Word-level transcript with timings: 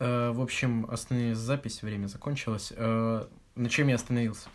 Э, 0.00 0.30
в 0.30 0.40
общем, 0.40 0.86
остановилась 0.90 1.38
запись, 1.38 1.82
время 1.82 2.06
закончилось. 2.06 2.72
Э, 2.74 3.26
на 3.54 3.68
чем 3.68 3.88
я 3.88 3.96
остановился? 3.96 4.48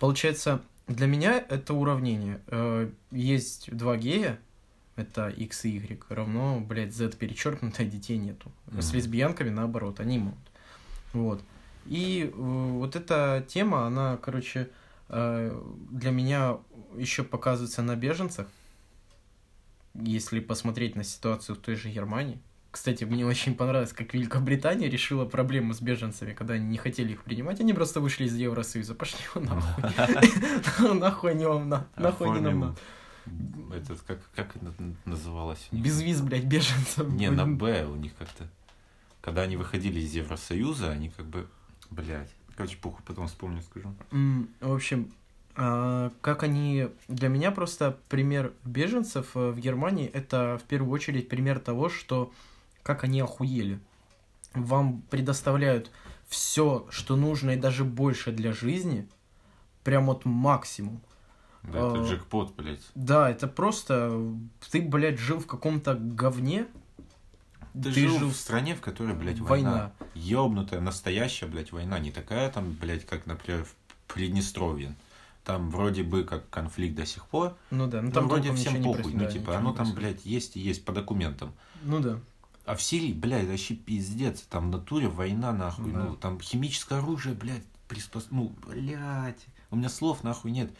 Получается, 0.00 0.62
для 0.86 1.06
меня 1.06 1.38
это 1.38 1.74
уравнение. 1.74 2.40
Э, 2.46 2.90
есть 3.10 3.70
два 3.70 3.98
гея, 3.98 4.40
это 4.96 5.28
x 5.28 5.66
и 5.66 5.76
y, 5.76 6.02
равно, 6.08 6.60
блядь, 6.60 6.94
z 6.94 7.10
перечеркнутое, 7.16 7.86
детей 7.86 8.16
нету. 8.16 8.50
Мгм. 8.66 8.80
С 8.80 8.94
лесбиянками 8.94 9.50
наоборот, 9.50 10.00
они 10.00 10.18
могут. 10.18 10.38
Вот. 11.12 11.42
И 11.84 12.32
вот 12.34 12.96
эта 12.96 13.44
тема, 13.46 13.86
она, 13.86 14.16
короче, 14.18 14.68
для 15.08 16.10
меня 16.10 16.58
еще 16.96 17.24
показывается 17.24 17.82
на 17.82 17.96
беженцах. 17.96 18.46
Если 19.94 20.40
посмотреть 20.40 20.96
на 20.96 21.04
ситуацию 21.04 21.56
в 21.56 21.60
той 21.60 21.76
же 21.76 21.88
Германии. 21.88 22.42
Кстати, 22.70 23.04
мне 23.04 23.24
очень 23.24 23.54
понравилось, 23.54 23.92
как 23.92 24.12
Великобритания 24.12 24.90
решила 24.90 25.24
проблему 25.24 25.72
с 25.72 25.80
беженцами, 25.80 26.34
когда 26.34 26.54
они 26.54 26.66
не 26.66 26.76
хотели 26.76 27.12
их 27.12 27.22
принимать. 27.22 27.60
Они 27.60 27.72
просто 27.72 28.00
вышли 28.00 28.24
из 28.24 28.34
Евросоюза. 28.34 28.94
Пошли 28.94 29.18
нахуй. 29.34 30.94
Нахуй 30.94 31.30
они 31.30 31.46
вам 31.46 31.68
на- 31.68 31.86
нахуй 31.96 32.28
они 32.28 32.40
нам. 32.40 32.76
Этот, 33.74 34.00
как, 34.02 34.20
как 34.34 34.56
это 34.56 34.72
называлось? 35.04 35.68
Без 35.72 36.00
виз, 36.00 36.20
блядь, 36.20 36.44
беженцев. 36.44 37.08
Не, 37.08 37.30
на. 37.30 37.46
Б 37.46 37.84
у 37.86 37.96
них 37.96 38.12
как-то. 38.18 38.48
Когда 39.20 39.42
они 39.42 39.56
выходили 39.56 40.00
из 40.00 40.14
Евросоюза, 40.14 40.90
они 40.90 41.10
как 41.10 41.26
бы... 41.26 41.46
Блядь. 41.90 42.30
Короче, 42.56 42.76
похуй, 42.76 43.02
потом 43.06 43.28
вспомню, 43.28 43.62
скажу. 43.62 43.94
В 44.60 44.72
общем, 44.72 45.12
а, 45.56 46.12
как 46.20 46.42
они... 46.42 46.88
Для 47.08 47.28
меня 47.28 47.50
просто 47.50 47.98
пример 48.08 48.52
беженцев 48.64 49.30
э, 49.34 49.50
в 49.50 49.58
Германии 49.58 50.06
это 50.06 50.58
в 50.62 50.66
первую 50.66 50.92
очередь 50.92 51.28
пример 51.28 51.58
того, 51.58 51.88
что 51.88 52.32
как 52.88 53.04
они 53.04 53.20
охуели. 53.20 53.80
Вам 54.54 55.02
предоставляют 55.10 55.90
все, 56.26 56.86
что 56.88 57.16
нужно 57.16 57.50
и 57.50 57.56
даже 57.56 57.84
больше 57.84 58.32
для 58.32 58.54
жизни, 58.54 59.06
прям 59.84 60.06
вот 60.06 60.24
максимум. 60.24 61.02
Да, 61.62 61.80
это 61.80 62.00
А. 62.00 62.08
джекпот, 62.08 62.54
блядь. 62.56 62.80
Да, 62.94 63.28
это 63.28 63.46
просто... 63.46 64.18
Ты, 64.70 64.80
блядь, 64.80 65.18
жил 65.18 65.38
в 65.38 65.46
каком-то 65.46 65.96
говне, 65.96 66.66
Ты, 67.74 67.92
ты 67.92 68.08
жил 68.08 68.18
жил 68.20 68.30
в 68.30 68.36
стране, 68.36 68.74
в 68.74 68.80
которой, 68.80 69.12
блядь, 69.14 69.38
война. 69.38 69.70
война. 69.70 69.92
Ёбнутая, 70.14 70.80
настоящая, 70.80 71.44
блядь, 71.44 71.72
война. 71.72 71.98
Не 71.98 72.10
такая 72.10 72.50
там, 72.50 72.72
блядь, 72.72 73.04
как, 73.04 73.26
например, 73.26 73.66
в 73.66 73.74
Приднестровье. 74.14 74.94
Там 75.44 75.70
вроде 75.70 76.04
бы 76.04 76.24
как 76.24 76.48
конфликт 76.48 76.96
до 76.96 77.04
сих 77.04 77.26
пор, 77.26 77.54
Ну 77.70 77.86
да, 77.86 78.00
ну 78.00 78.08
но 78.08 78.14
там 78.14 78.28
вроде 78.28 78.54
всем 78.54 78.82
похуй. 78.82 79.12
Ну, 79.12 79.30
типа, 79.30 79.58
оно 79.58 79.74
там, 79.74 79.92
блядь, 79.92 80.24
есть 80.24 80.56
и 80.56 80.60
есть 80.60 80.86
по 80.86 80.92
документам. 80.92 81.52
Ну 81.82 82.00
да. 82.00 82.18
А 82.68 82.74
в 82.76 82.82
Сирии, 82.82 83.12
блядь, 83.12 83.46
вообще 83.48 83.74
пиздец. 83.74 84.42
Там 84.42 84.68
в 84.68 84.70
натуре 84.70 85.08
война, 85.08 85.52
нахуй. 85.52 85.90
Да. 85.92 86.04
Ну, 86.04 86.16
там 86.16 86.38
химическое 86.40 86.98
оружие, 86.98 87.34
блядь, 87.34 87.64
приспос... 87.88 88.28
Ну, 88.30 88.54
блядь. 88.66 89.46
У 89.70 89.76
меня 89.76 89.88
слов, 89.88 90.22
нахуй, 90.22 90.50
нет. 90.50 90.70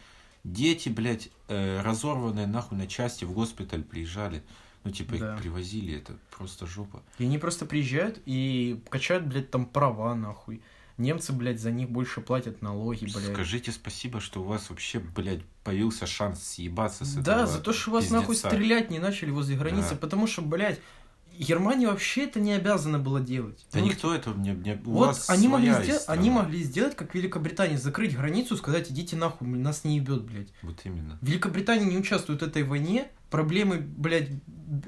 Дети, 0.43 0.89
блядь, 0.89 1.29
э, 1.47 1.81
разорванные, 1.81 2.47
нахуй, 2.47 2.77
на 2.77 2.87
части 2.87 3.25
в 3.25 3.31
госпиталь 3.33 3.83
приезжали. 3.83 4.43
Ну, 4.83 4.91
типа, 4.91 5.17
Да. 5.17 5.33
их 5.35 5.41
привозили. 5.41 5.97
Это 5.97 6.13
просто 6.31 6.65
жопа. 6.65 7.01
И 7.17 7.25
они 7.25 7.37
просто 7.37 7.65
приезжают 7.65 8.21
и 8.25 8.81
качают, 8.89 9.25
блядь, 9.25 9.51
там 9.51 9.65
права, 9.65 10.15
нахуй. 10.15 10.61
Немцы, 10.97 11.31
блядь, 11.33 11.59
за 11.61 11.71
них 11.71 11.89
больше 11.89 12.19
платят 12.21 12.61
налоги, 12.61 13.05
блядь. 13.05 13.33
Скажите 13.33 13.71
спасибо, 13.71 14.19
что 14.19 14.41
у 14.41 14.43
вас 14.43 14.69
вообще, 14.69 14.99
блядь, 14.99 15.41
появился 15.63 16.05
шанс 16.05 16.43
съебаться 16.43 17.05
с 17.05 17.13
Да, 17.15 17.35
этого 17.35 17.47
за 17.47 17.59
то, 17.61 17.73
что 17.73 17.91
вас 17.91 18.09
нахуй 18.09 18.35
стрелять 18.35 18.91
не 18.91 18.99
начали 18.99 19.31
возле 19.31 19.55
границы, 19.57 19.91
Да. 19.91 19.95
потому 19.95 20.27
что, 20.27 20.41
блядь, 20.41 20.79
Германия 21.37 21.87
вообще 21.87 22.25
это 22.25 22.39
не 22.39 22.53
обязана 22.53 22.99
была 22.99 23.19
делать. 23.21 23.65
Да 23.71 23.79
Ну, 23.79 23.85
никто 23.85 24.13
этого 24.13 24.37
не... 24.37 24.51
не- 24.51 24.81
у 24.85 24.91
Вот 24.91 25.07
вас 25.07 25.29
они 25.29 25.47
могли, 25.47 25.71
страна. 25.73 25.99
они 26.07 26.29
могли 26.29 26.63
сделать, 26.63 26.95
как 26.95 27.15
Великобритания, 27.15 27.77
закрыть 27.77 28.15
границу, 28.15 28.57
сказать, 28.57 28.91
идите 28.91 29.15
нахуй, 29.15 29.47
нас 29.47 29.83
не 29.83 29.97
ебет, 29.97 30.23
блядь. 30.23 30.49
Вот 30.61 30.81
именно. 30.83 31.17
Великобритания 31.21 31.85
не 31.85 31.97
участвует 31.97 32.41
в 32.41 32.45
этой 32.45 32.63
войне, 32.63 33.07
проблемы, 33.29 33.77
блядь, 33.79 34.29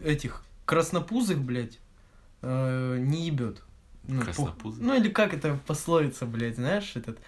этих 0.03 0.43
краснопузых, 0.65 1.39
блядь, 1.39 1.79
э, 2.41 2.97
не 2.99 3.27
ебет. 3.27 3.63
Ну, 4.07 4.19
по- 4.19 4.25
Краснопузых? 4.25 4.83
Ну 4.83 4.95
или 4.95 5.09
как 5.09 5.33
это 5.33 5.59
пословица, 5.67 6.25
блядь, 6.25 6.55
знаешь, 6.55 6.93
этот... 6.95 7.19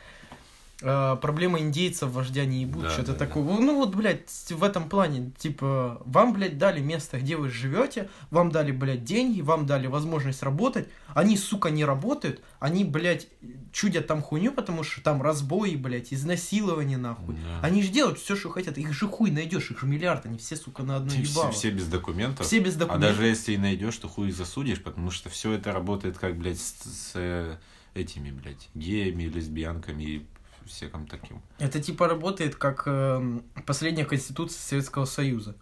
э, 0.84 1.18
проблема 1.22 1.60
индейцев 1.60 2.12
вождя 2.12 2.46
не 2.46 2.62
ебут, 2.62 2.84
Да, 2.84 2.90
что-то 2.92 3.14
да, 3.14 3.20
такое. 3.20 3.44
Ну 3.44 3.76
вот, 3.78 3.96
блядь, 3.96 4.30
в 4.52 4.64
этом 4.64 4.90
плане, 4.90 5.32
типа, 5.38 6.02
вам, 6.06 6.34
блядь, 6.34 6.58
дали 6.58 6.82
место, 6.82 7.20
где 7.20 7.38
вы 7.38 7.50
живете, 7.50 8.10
вам 8.30 8.52
дали, 8.52 8.72
блядь, 8.72 9.04
деньги, 9.04 9.42
вам 9.42 9.66
дали 9.66 9.88
возможность 9.88 10.44
работать, 10.44 10.88
они, 11.16 11.38
сука, 11.38 11.70
не 11.70 11.86
работают, 11.86 12.42
они, 12.60 12.84
блядь, 12.84 13.28
чудят 13.72 14.08
там 14.08 14.22
хуйню, 14.22 14.52
потому 14.52 14.84
что 14.84 15.02
там 15.02 15.22
разбои, 15.22 15.76
блядь, 15.76 16.14
изнасилования, 16.14 16.98
нахуй. 16.98 17.36
Да. 17.36 17.60
Они 17.68 17.82
же 17.84 17.90
делают 17.90 18.20
все, 18.20 18.36
что 18.36 18.50
хотят, 18.50 18.78
их 18.78 18.94
же 18.94 19.08
хуй 19.08 19.32
найдешь, 19.32 19.72
их 19.72 19.80
же 19.80 19.88
миллиард, 19.88 20.26
они 20.26 20.38
все, 20.38 20.56
сука, 20.56 20.84
на 20.84 21.04
Все, 21.08 21.22
ебало. 21.22 21.52
все 21.52 21.72
без 21.72 21.88
документов. 21.88 22.46
Все 22.46 22.60
без 22.60 22.76
А 22.76 22.80
документов. 22.80 23.10
даже 23.18 23.28
если 23.28 23.54
и 23.54 23.58
найдешь, 23.58 23.98
то 23.98 24.08
хуй 24.08 24.32
засудишь, 24.32 24.82
потому 24.84 25.12
что 25.12 25.30
все 25.30 25.52
это 25.54 25.72
работает 25.72 26.18
как, 26.18 26.38
блядь, 26.38 26.60
с, 26.60 26.74
с, 26.84 27.12
э, 27.16 27.58
этими, 27.94 28.32
блядь, 28.32 28.70
геями, 28.74 29.24
лесбиянками 29.24 30.04
и 30.04 30.26
всяким 30.66 31.08
таким. 31.08 31.42
Это 31.60 31.82
типа 31.82 32.08
работает 32.08 32.56
как 32.56 32.84
эм, 32.88 33.44
последняя 33.66 34.06
конституция 34.06 34.60
Советского 34.60 35.06
Союза, 35.06 35.56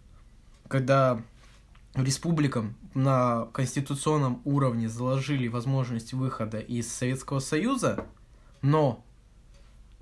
когда 0.68 1.20
республикам 1.94 2.74
на 2.94 3.46
конституционном 3.52 4.40
уровне 4.44 4.88
заложили 4.88 5.48
возможность 5.48 6.12
выхода 6.14 6.58
из 6.58 6.90
Советского 6.92 7.38
Союза, 7.40 8.06
но 8.62 9.04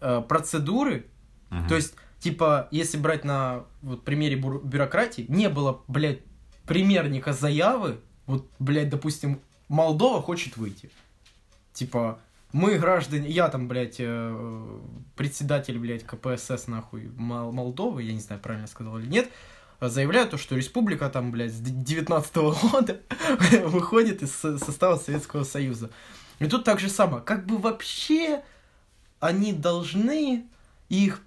э, 0.01 0.23
процедуры, 0.29 1.07
Мгм. 1.51 1.69
то 1.69 1.75
есть 1.77 1.95
типа 2.21 2.69
если 2.71 2.97
брать 2.99 3.25
на 3.25 3.65
вот 3.83 4.05
примере 4.05 4.37
бур- 4.37 4.63
бюрократии, 4.63 5.25
не 5.29 5.49
было, 5.49 5.83
блядь, 5.89 6.21
примерника 6.67 7.33
заявы, 7.33 8.01
вот, 8.27 8.49
блядь, 8.61 8.89
допустим, 8.91 9.41
Молдова 9.69 10.23
хочет 10.23 10.57
выйти, 10.57 10.91
типа 11.73 12.21
мы 12.53 12.79
граждане, 12.79 13.29
я 13.31 13.49
там, 13.49 13.69
блядь, 13.69 13.97
э, 13.99 14.79
председатель, 15.17 15.79
блядь, 15.79 16.05
КПСС, 16.05 16.67
нахуй, 16.67 17.09
Мол- 17.17 17.53
Молдовы, 17.53 18.03
я 18.03 18.13
не 18.13 18.21
знаю, 18.21 18.41
правильно 18.41 18.67
сказал 18.67 18.99
или 18.99 19.07
нет, 19.07 19.31
заявляю 19.81 20.29
то, 20.29 20.37
что 20.37 20.57
республика 20.57 21.09
там, 21.11 21.31
блядь, 21.31 21.53
с 21.53 21.61
19 21.61 22.35
года 22.73 23.01
выходит 23.67 24.23
из 24.23 24.33
со- 24.35 24.59
состава 24.59 24.97
Советского 24.97 25.45
Союза. 25.45 25.91
И 26.39 26.47
тут 26.47 26.65
так 26.65 26.81
же 26.81 26.89
самое, 26.89 27.23
как 27.23 27.47
бы 27.47 27.59
вообще 27.59 28.43
они 29.21 29.53
должны 29.53 30.47
их 30.89 31.23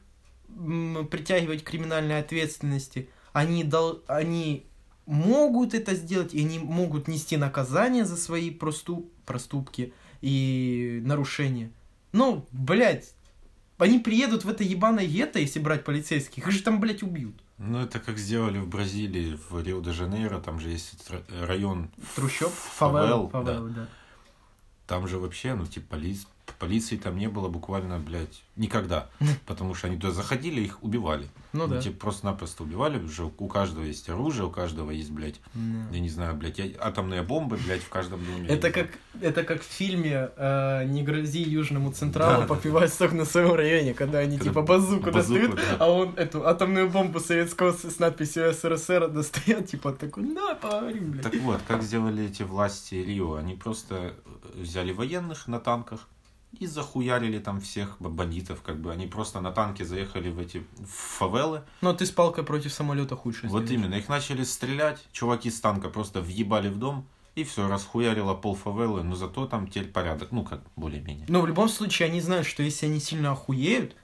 притягивать 1.09 1.63
к 1.63 1.69
криминальной 1.69 2.19
ответственности, 2.19 3.09
они, 3.31 3.63
дол- 3.63 4.03
они 4.07 4.65
могут 5.05 5.73
это 5.73 5.95
сделать, 5.95 6.33
и 6.33 6.41
они 6.41 6.59
могут 6.59 7.07
нести 7.07 7.37
наказание 7.37 8.05
за 8.05 8.17
свои 8.17 8.49
просту- 8.51 9.09
проступки 9.25 9.93
и 10.23 11.01
нарушения. 11.03 11.69
Ну, 12.13 12.47
блядь, 12.51 13.13
они 13.77 13.99
приедут 13.99 14.45
в 14.45 14.49
это 14.49 14.63
ебаное 14.63 15.05
гетто, 15.05 15.39
если 15.39 15.59
брать 15.59 15.83
полицейских, 15.83 16.47
их 16.47 16.51
же 16.51 16.63
там, 16.63 16.79
блядь, 16.79 17.03
убьют. 17.03 17.35
Ну, 17.57 17.79
это 17.79 17.99
как 17.99 18.17
сделали 18.17 18.57
в 18.57 18.67
Бразилии, 18.67 19.37
в 19.49 19.61
Рио-де-Жанейро, 19.61 20.39
там 20.39 20.59
же 20.61 20.69
есть 20.69 20.95
ра- 21.09 21.45
район 21.45 21.89
Трущоб, 22.15 22.51
фавел, 22.51 23.29
фавел, 23.29 23.45
фавел, 23.45 23.67
да. 23.69 23.87
Там 24.87 25.07
же 25.07 25.19
вообще, 25.19 25.55
ну, 25.55 25.65
типа, 25.65 25.97
полиц... 25.97 26.25
полиции 26.63 26.95
там 26.95 27.17
не 27.17 27.27
было 27.27 27.49
буквально, 27.49 27.99
блядь, 27.99 28.41
никогда. 28.55 29.09
Потому 29.45 29.75
что 29.75 29.87
они 29.87 29.97
туда 29.97 30.13
заходили, 30.13 30.61
их 30.61 30.81
убивали. 30.81 31.27
Ну 31.51 31.67
да. 31.67 31.81
типа, 31.81 31.99
просто-напросто 31.99 32.63
убивали. 32.63 32.97
Уже 33.03 33.25
у 33.25 33.47
каждого 33.47 33.83
есть 33.83 34.07
оружие, 34.09 34.45
у 34.45 34.49
каждого 34.49 34.91
есть, 34.91 35.11
блядь, 35.11 35.41
Да. 35.53 35.93
я 35.95 35.99
не 35.99 36.09
знаю, 36.09 36.35
блядь, 36.35 36.59
я- 36.59 36.71
атомные 36.79 37.21
бомбы, 37.21 37.57
блядь, 37.57 37.81
в 37.83 37.89
каждом 37.89 38.23
доме. 38.25 38.47
Это 38.47 38.71
как, 38.71 38.87
это 39.21 39.43
как 39.43 39.61
в 39.61 39.65
фильме 39.65 40.31
э, 40.37 40.85
«Не 40.85 41.03
грози 41.03 41.41
Южному 41.43 41.91
Централу, 41.91 42.33
Да, 42.33 42.41
да, 42.41 42.47
попивай 42.47 42.87
сок 42.87 43.11
на 43.11 43.25
своем 43.25 43.53
районе», 43.55 43.93
когда 43.93 44.19
они 44.19 44.37
Когда 44.37 44.51
типа 44.51 44.61
базуку 44.61 45.11
базуку, 45.11 45.39
достают, 45.41 45.55
да. 45.55 45.77
а 45.79 45.91
он 45.91 46.13
эту 46.15 46.47
атомную 46.47 46.89
бомбу 46.89 47.19
советского 47.19 47.73
с, 47.73 47.99
надписью 47.99 48.53
СРСР 48.53 49.09
достает, 49.09 49.67
типа 49.67 49.91
такой, 49.91 50.23
на, 50.23 50.55
поговорим, 50.55 51.11
блядь. 51.11 51.23
Так 51.23 51.35
вот, 51.41 51.59
как 51.67 51.83
сделали 51.83 52.25
эти 52.25 52.43
власти 52.43 52.95
Рио? 52.95 53.35
Они 53.35 53.53
просто 53.55 54.13
взяли 54.55 54.93
военных 54.93 55.47
на 55.47 55.59
танках 55.59 56.07
и 56.59 56.67
захуярили 56.67 57.39
там 57.39 57.59
всех 57.59 57.97
бандитов, 57.99 58.61
как 58.61 58.79
бы. 58.79 58.91
Они 58.91 59.07
просто 59.07 59.41
на 59.41 59.51
танке 59.51 59.85
заехали 59.85 60.29
в 60.29 60.39
эти 60.39 60.65
в 60.77 60.87
фавелы. 60.87 61.63
Но 61.81 61.93
ты 61.93 62.05
с 62.05 62.11
палкой 62.11 62.43
против 62.43 62.73
самолета 62.73 63.15
худший. 63.15 63.49
Вот 63.49 63.63
сделаешь. 63.63 63.85
именно, 63.85 63.99
их 63.99 64.09
начали 64.09 64.43
стрелять, 64.43 65.03
чуваки 65.11 65.49
с 65.49 65.59
танка 65.59 65.89
просто 65.89 66.21
въебали 66.21 66.69
в 66.69 66.77
дом, 66.77 67.05
и 67.35 67.43
все, 67.43 67.67
расхуярило 67.67 68.35
пол 68.35 68.55
фавелы, 68.55 69.03
но 69.03 69.15
зато 69.15 69.47
там 69.47 69.67
теперь 69.67 69.87
порядок, 69.87 70.31
ну 70.31 70.43
как, 70.43 70.61
более-менее. 70.75 71.25
Но 71.27 71.41
в 71.41 71.47
любом 71.47 71.67
случае 71.67 72.09
они 72.09 72.21
знают, 72.21 72.45
что 72.45 72.61
если 72.61 72.85
они 72.85 72.99
сильно 72.99 73.31
охуеют, 73.31 73.95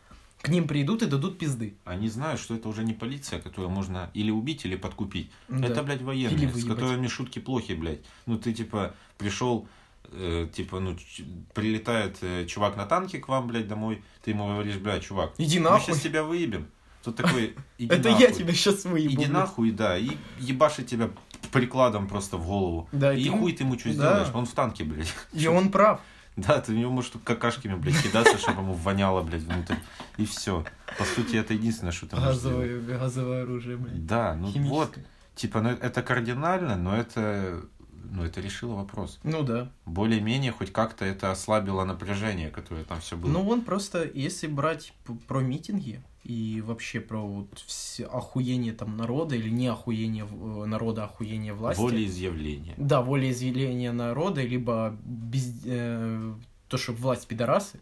к 0.41 0.47
ним 0.47 0.67
придут 0.67 1.03
и 1.03 1.05
дадут 1.05 1.37
пизды. 1.37 1.75
Они 1.83 2.07
знают, 2.07 2.39
что 2.39 2.55
это 2.55 2.69
уже 2.69 2.83
не 2.83 2.93
полиция, 2.93 3.39
которую 3.39 3.69
можно 3.69 4.09
или 4.13 4.31
убить, 4.31 4.65
или 4.65 4.75
подкупить. 4.75 5.31
Да. 5.49 5.67
Это, 5.67 5.83
блядь, 5.83 6.01
военные, 6.01 6.51
с 6.51 6.65
которыми 6.65 7.07
шутки 7.07 7.39
плохи, 7.39 7.73
блядь. 7.73 7.99
Ну 8.25 8.39
ты, 8.39 8.53
типа, 8.53 8.95
пришел 9.17 9.67
э, 10.11 10.47
типа, 10.53 10.79
ну, 10.79 10.95
ч- 10.95 11.23
прилетает 11.53 12.17
э, 12.21 12.45
чувак 12.45 12.75
на 12.77 12.85
танке 12.85 13.19
к 13.19 13.27
вам, 13.27 13.47
блядь, 13.47 13.67
домой, 13.67 14.03
ты 14.23 14.31
ему 14.31 14.47
говоришь, 14.47 14.77
бля, 14.77 14.99
чувак, 14.99 15.33
Иди 15.37 15.59
мы 15.59 15.69
нахуй. 15.69 15.85
сейчас 15.93 16.01
тебя 16.01 16.23
выебем. 16.23 16.67
Тут 17.03 17.15
такой, 17.15 17.55
иди 17.77 17.93
Это 17.93 18.09
нахуй. 18.09 18.25
я 18.25 18.31
тебя 18.31 18.53
сейчас 18.53 18.85
выебу. 18.85 19.07
Иди 19.09 19.17
блядь. 19.17 19.29
нахуй, 19.31 19.71
да, 19.71 19.97
и 19.97 20.11
ебашит 20.39 20.87
тебя 20.87 21.09
прикладом 21.51 22.07
просто 22.07 22.37
в 22.37 22.45
голову. 22.45 22.87
Да, 22.91 23.13
и 23.13 23.21
и 23.21 23.23
ты- 23.25 23.29
хуй 23.31 23.53
ты 23.53 23.63
ему 23.63 23.77
что 23.79 23.89
да. 23.89 23.93
сделаешь? 23.93 24.27
Он 24.33 24.45
в 24.45 24.51
танке, 24.53 24.83
блядь. 24.83 25.13
И 25.33 25.47
он 25.47 25.69
прав. 25.69 26.01
Да, 26.35 26.61
ты 26.61 26.71
в 26.71 26.75
него 26.75 26.89
можешь 26.89 27.09
тут 27.11 27.23
какашками, 27.25 27.73
блядь, 27.75 28.01
кидаться, 28.01 28.37
чтобы 28.37 28.61
ему 28.61 28.71
воняло, 28.73 29.21
блядь, 29.23 29.41
внутрь. 29.41 29.75
И 30.15 30.25
все. 30.25 30.63
По 30.97 31.03
сути, 31.03 31.35
это 31.35 31.53
единственное, 31.53 31.91
что 31.91 32.07
ты 32.07 32.15
можешь 32.15 32.37
сделать. 32.37 32.69
Газовое, 32.69 32.97
газовое 32.99 33.41
оружие, 33.43 33.75
блядь. 33.75 34.05
Да, 34.05 34.35
ну 34.35 34.47
вот, 34.69 34.97
типа, 35.35 35.59
ну 35.61 35.69
это 35.71 36.01
кардинально, 36.01 36.77
но 36.77 36.95
это, 36.95 37.65
ну 38.11 38.23
это 38.23 38.41
решило 38.41 38.75
вопрос. 38.75 39.19
Ну 39.23 39.43
да. 39.43 39.71
Более-менее 39.85 40.51
хоть 40.51 40.71
как-то 40.71 41.05
это 41.05 41.31
ослабило 41.31 41.83
напряжение, 41.85 42.49
которое 42.49 42.83
там 42.83 42.99
все 43.01 43.17
было. 43.17 43.31
Ну 43.31 43.47
он 43.47 43.61
просто, 43.61 44.09
если 44.13 44.47
брать 44.47 44.93
про 45.27 45.41
митинги 45.41 46.01
и 46.23 46.61
вообще 46.65 46.99
про 46.99 47.19
вот 47.19 47.47
все 47.65 48.05
охуение 48.05 48.73
там 48.73 48.97
народа 48.97 49.35
или 49.35 49.49
не 49.49 49.67
охуение 49.67 50.27
э, 50.29 50.65
народа, 50.65 51.03
а 51.03 51.05
охуение 51.05 51.53
власти. 51.53 51.81
Волеизъявление. 51.81 52.75
Да, 52.77 53.01
волеизъявление 53.01 53.91
народа, 53.91 54.43
либо 54.43 54.95
без, 55.03 55.61
э, 55.65 56.33
то, 56.67 56.77
что 56.77 56.93
власть 56.93 57.27
пидорасы. 57.27 57.79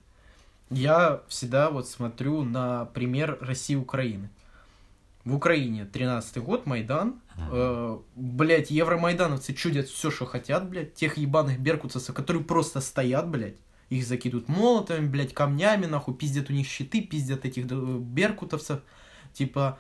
Я 0.69 1.21
всегда 1.27 1.69
вот 1.69 1.87
смотрю 1.87 2.43
на 2.43 2.85
пример 2.85 3.37
России 3.41 3.73
и 3.73 3.77
Украины. 3.77 4.29
В 5.27 5.35
Украине 5.35 5.85
13-й 5.91 6.39
год, 6.39 6.65
Майдан. 6.65 7.19
Э, 7.51 7.99
блять, 8.15 8.71
евромайдановцы 8.71 9.53
чудят 9.53 9.87
все, 9.89 10.09
что 10.09 10.25
хотят, 10.25 10.69
блядь. 10.69 10.93
Тех 10.93 11.17
ебаных 11.17 11.59
беркутцев, 11.59 12.15
которые 12.15 12.45
просто 12.45 12.79
стоят, 12.79 13.29
блядь. 13.29 13.57
Их 13.89 14.07
закидывают 14.07 14.47
молотами, 14.47 15.05
блядь, 15.05 15.33
камнями, 15.33 15.85
нахуй, 15.85 16.13
пиздят 16.13 16.49
у 16.49 16.53
них 16.53 16.65
щиты, 16.65 17.01
пиздят 17.01 17.43
этих 17.43 17.65
беркутовцев. 17.65 18.79
Типа, 19.33 19.77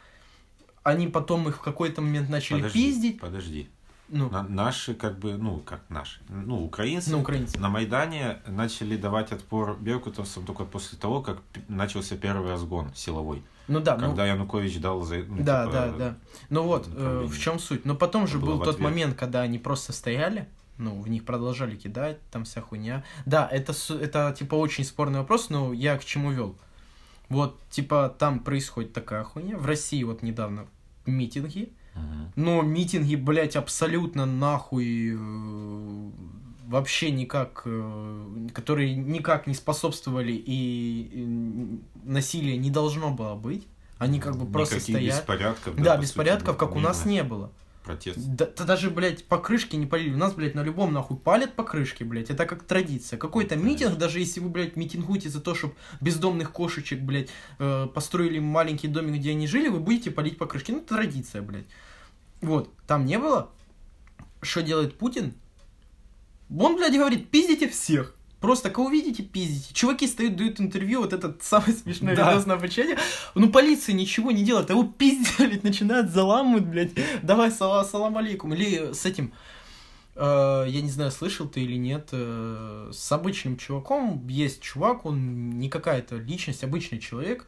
они 0.83 1.07
потом 1.07 1.47
их 1.47 1.55
в 1.57 1.61
какой-то 1.61 2.01
момент 2.01 2.29
начали 2.29 2.57
Подожди, 2.57 2.85
пиздить. 2.85 3.19
подожди. 3.21 3.69
Ну, 4.09 4.29
На- 4.29 4.43
наши, 4.43 4.95
как 4.95 5.17
бы, 5.17 5.37
ну, 5.37 5.59
как 5.59 5.81
наши, 5.89 6.19
ну, 6.27 6.61
украинцы 6.65 7.11
на 7.11 7.19
украинцев. 7.19 7.59
на 7.61 7.69
Майдане 7.69 8.39
начали 8.47 8.97
давать 8.97 9.31
отпор 9.31 9.77
беркутовцам 9.79 10.45
только 10.45 10.65
после 10.65 10.97
того, 10.97 11.21
как 11.21 11.41
начался 11.69 12.17
первый 12.17 12.49
разгон 12.49 12.93
силовой. 12.95 13.43
Ну 13.67 13.79
да, 13.79 13.97
ну, 13.97 14.07
когда 14.07 14.25
Янукович 14.25 14.79
дал 14.79 15.01
за... 15.01 15.17
ну, 15.17 15.43
Да, 15.43 15.65
типа, 15.65 15.73
да, 15.73 15.91
да. 15.97 16.17
Ну 16.49 16.63
вот, 16.63 16.87
э, 16.93 17.25
в 17.27 17.37
чем 17.39 17.59
суть. 17.59 17.85
Но 17.85 17.95
потом 17.95 18.27
же 18.27 18.39
был 18.39 18.59
тот 18.61 18.79
момент, 18.79 19.15
когда 19.17 19.41
они 19.41 19.59
просто 19.59 19.93
стояли, 19.93 20.47
ну, 20.77 21.01
в 21.01 21.09
них 21.09 21.25
продолжали 21.25 21.75
кидать, 21.75 22.19
там 22.31 22.45
вся 22.45 22.61
хуйня. 22.61 23.03
Да, 23.25 23.47
это, 23.51 23.73
это 23.93 24.35
типа 24.37 24.55
очень 24.55 24.83
спорный 24.83 25.19
вопрос, 25.19 25.49
но 25.49 25.73
я 25.73 25.97
к 25.97 26.05
чему 26.05 26.31
вел. 26.31 26.55
Вот, 27.29 27.59
типа, 27.69 28.15
там 28.17 28.39
происходит 28.39 28.93
такая 28.93 29.23
хуйня. 29.23 29.57
В 29.57 29.65
России 29.65 30.03
вот 30.03 30.21
недавно 30.23 30.67
митинги, 31.05 31.73
но 32.35 32.61
митинги, 32.61 33.15
блядь, 33.15 33.55
абсолютно 33.55 34.25
нахуй 34.25 35.15
э, 35.17 36.09
вообще 36.67 37.11
никак, 37.11 37.63
э, 37.65 38.47
которые 38.53 38.95
никак 38.95 39.47
не 39.47 39.53
способствовали 39.53 40.33
и 40.33 41.79
насилия 42.03 42.57
не 42.57 42.69
должно 42.69 43.11
было 43.11 43.35
быть. 43.35 43.67
Они 43.97 44.19
как 44.19 44.37
бы 44.37 44.45
просто 44.45 44.75
Никаких 44.75 44.95
стоят. 44.95 45.15
беспорядков. 45.21 45.75
Да, 45.77 45.95
сути, 45.95 46.01
беспорядков, 46.05 46.57
как 46.57 46.75
у 46.75 46.79
нас 46.79 47.05
не 47.05 47.23
было. 47.23 47.51
Протест. 47.83 48.17
Да, 48.19 48.47
да 48.55 48.65
даже, 48.65 48.91
блядь, 48.91 49.23
покрышки 49.25 49.75
не 49.77 49.85
полили. 49.85 50.13
У 50.13 50.17
нас, 50.17 50.33
блядь, 50.33 50.55
на 50.55 50.61
любом 50.61 50.93
нахуй 50.93 51.17
палят 51.17 51.55
покрышки, 51.55 52.03
блядь. 52.03 52.29
Это 52.29 52.45
как 52.45 52.63
традиция. 52.63 53.17
Какой-то 53.17 53.55
Ну, 53.55 53.63
митинг, 53.63 53.79
конечно. 53.79 53.99
даже 53.99 54.19
если 54.19 54.41
вы, 54.41 54.49
блядь, 54.49 54.75
митингуете 54.75 55.29
за 55.29 55.39
то, 55.39 55.55
чтобы 55.55 55.73
бездомных 56.01 56.51
кошечек, 56.51 56.99
блядь, 56.99 57.29
э, 57.59 57.87
построили 57.91 58.39
маленький 58.39 58.89
домик, 58.89 59.15
где 59.15 59.31
они 59.31 59.47
жили, 59.47 59.69
вы 59.69 59.79
будете 59.79 60.11
полить 60.11 60.37
покрышки. 60.37 60.71
Ну, 60.71 60.81
традиция, 60.81 61.41
блядь. 61.41 61.67
Вот, 62.41 62.69
там 62.85 63.05
не 63.05 63.17
было. 63.17 63.49
Что 64.41 64.61
делает 64.61 64.97
Путин? 64.97 65.33
Он, 66.55 66.75
блядь, 66.75 66.93
говорит, 66.93 67.29
пиздите 67.29 67.67
всех. 67.67 68.13
Просто 68.39 68.69
кого 68.69 68.89
видите, 68.89 69.23
пиздите. 69.23 69.73
Чуваки 69.73 70.05
стоят, 70.07 70.35
дают 70.35 70.61
интервью, 70.61 71.01
вот 71.01 71.11
этот 71.11 71.41
самый 71.43 71.73
смешной 71.83 72.15
Да. 72.15 72.31
видос 72.31 72.45
на 72.45 72.53
обучение. 72.53 72.97
Ну, 73.33 73.49
полиция 73.49 73.93
ничего 73.93 74.31
не 74.31 74.43
делает, 74.43 74.69
а 74.69 74.73
его 74.73 74.83
пиздят, 74.83 75.63
начинают 75.63 76.11
заламывать, 76.11 76.65
блядь. 76.65 76.91
Давай, 77.23 77.51
сала, 77.51 77.83
салам 77.83 78.17
алейкум. 78.17 78.53
Или 78.53 78.93
с 78.93 79.05
этим, 79.05 79.33
э, 80.15 80.65
я 80.67 80.81
не 80.81 80.89
знаю, 80.89 81.11
слышал 81.11 81.47
ты 81.47 81.61
или 81.61 81.77
нет, 81.77 82.09
э, 82.11 82.91
с 82.93 83.11
обычным 83.11 83.57
чуваком 83.57 84.27
есть 84.27 84.61
чувак, 84.61 85.05
он 85.05 85.57
не 85.57 85.69
какая-то 85.69 86.17
личность, 86.17 86.63
обычный 86.63 86.99
человек, 86.99 87.47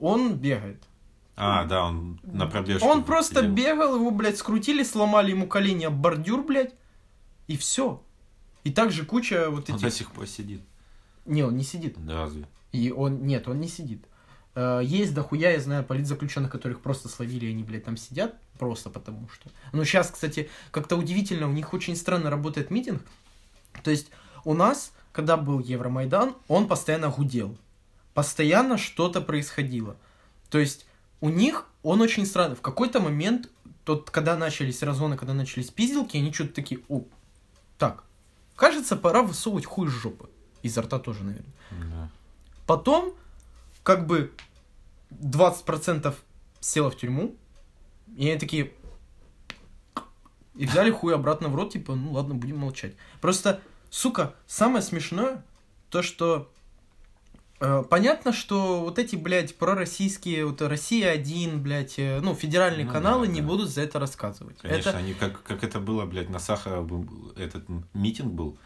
он 0.00 0.34
бегает. 0.34 0.82
А, 1.36 1.64
да, 1.64 1.84
он 1.86 2.20
на 2.24 2.46
пробежку. 2.46 2.86
Он 2.86 3.04
просто 3.04 3.42
бегал, 3.42 3.96
его, 3.96 4.10
блядь, 4.10 4.38
скрутили, 4.38 4.82
сломали 4.82 5.30
ему 5.30 5.46
колени 5.46 5.84
об 5.84 5.94
бордюр, 5.94 6.42
блядь, 6.44 6.74
и 7.46 7.56
все. 7.56 8.02
И 8.64 8.70
также 8.70 9.04
куча 9.04 9.50
вот 9.50 9.68
Он 9.70 9.76
этих... 9.76 9.86
до 9.86 9.90
сих 9.90 10.10
пор 10.10 10.26
сидит. 10.26 10.62
Не, 11.26 11.42
он 11.42 11.56
не 11.56 11.64
сидит. 11.64 11.94
Да, 12.04 12.22
разве? 12.22 12.46
И 12.72 12.90
он, 12.90 13.26
нет, 13.26 13.46
он 13.46 13.60
не 13.60 13.68
сидит. 13.68 14.04
Э, 14.54 14.80
Есть 14.82 15.14
дохуя, 15.14 15.52
я 15.52 15.60
знаю, 15.60 15.84
политзаключенных, 15.84 16.50
которых 16.50 16.80
просто 16.80 17.08
словили, 17.08 17.46
и 17.46 17.50
они, 17.50 17.62
блядь, 17.62 17.84
там 17.84 17.96
сидят, 17.96 18.34
просто 18.58 18.90
потому 18.90 19.28
что. 19.28 19.50
Но 19.72 19.84
сейчас, 19.84 20.10
кстати, 20.10 20.50
как-то 20.70 20.96
удивительно, 20.96 21.48
у 21.48 21.52
них 21.52 21.72
очень 21.72 21.96
странно 21.96 22.30
работает 22.30 22.70
митинг. 22.70 23.02
То 23.82 23.90
есть 23.90 24.10
у 24.44 24.54
нас, 24.54 24.92
когда 25.12 25.36
был 25.36 25.60
Евромайдан, 25.60 26.34
он 26.48 26.68
постоянно 26.68 27.10
гудел. 27.10 27.56
Постоянно 28.14 28.78
что-то 28.78 29.20
происходило. 29.20 29.96
То 30.50 30.58
есть 30.58 30.86
у 31.20 31.28
них 31.28 31.66
он 31.82 32.00
очень 32.00 32.26
странный. 32.26 32.56
В 32.56 32.60
какой-то 32.60 33.00
момент, 33.00 33.50
тот, 33.84 34.10
когда 34.10 34.36
начались 34.36 34.82
разгоны, 34.82 35.16
когда 35.16 35.34
начались 35.34 35.70
пизделки, 35.70 36.16
они 36.16 36.32
что-то 36.32 36.54
такие, 36.54 36.80
о, 36.88 37.02
так, 37.76 38.04
кажется, 38.56 38.96
пора 38.96 39.22
высовывать 39.22 39.66
хуй 39.66 39.88
из 39.88 39.92
жопы. 39.92 40.28
Изо 40.62 40.82
рта 40.82 40.98
тоже, 40.98 41.24
наверное. 41.24 41.52
Да. 41.70 42.10
Потом, 42.66 43.14
как 43.82 44.06
бы, 44.06 44.32
20% 45.10 46.14
села 46.60 46.90
в 46.90 46.96
тюрьму, 46.96 47.36
и 48.16 48.28
они 48.28 48.38
такие... 48.38 48.72
И 50.54 50.66
взяли 50.66 50.90
хуй 50.90 51.14
обратно 51.14 51.48
в 51.48 51.56
рот, 51.56 51.72
типа, 51.72 51.94
ну 51.96 52.12
ладно, 52.12 52.34
будем 52.34 52.58
молчать. 52.58 52.94
Просто, 53.20 53.60
сука, 53.90 54.34
самое 54.46 54.82
смешное, 54.82 55.44
то, 55.90 56.02
что... 56.02 56.50
э, 57.64 57.84
понятно, 57.88 58.32
что 58.32 58.80
вот 58.80 58.98
эти, 58.98 59.16
блядь, 59.16 59.56
пророссийские, 59.56 60.46
вот 60.46 60.60
Россия-1, 60.62 61.56
блядь, 61.58 61.98
э, 61.98 62.20
ну, 62.20 62.34
федеральные 62.34 62.86
Ну 62.86 62.92
каналы 62.92 63.26
да, 63.26 63.32
не 63.32 63.40
да. 63.40 63.46
будут 63.46 63.70
за 63.70 63.82
это 63.82 63.98
рассказывать. 63.98 64.58
Конечно, 64.58 64.90
это... 64.90 64.98
они 64.98 65.14
как, 65.14 65.42
как 65.42 65.64
это 65.64 65.80
было, 65.80 66.04
блядь, 66.04 66.28
на 66.30 66.38
Сахара 66.38 66.82
был 66.82 67.32
этот 67.36 67.64
митинг 67.94 68.32
был, 68.32 68.58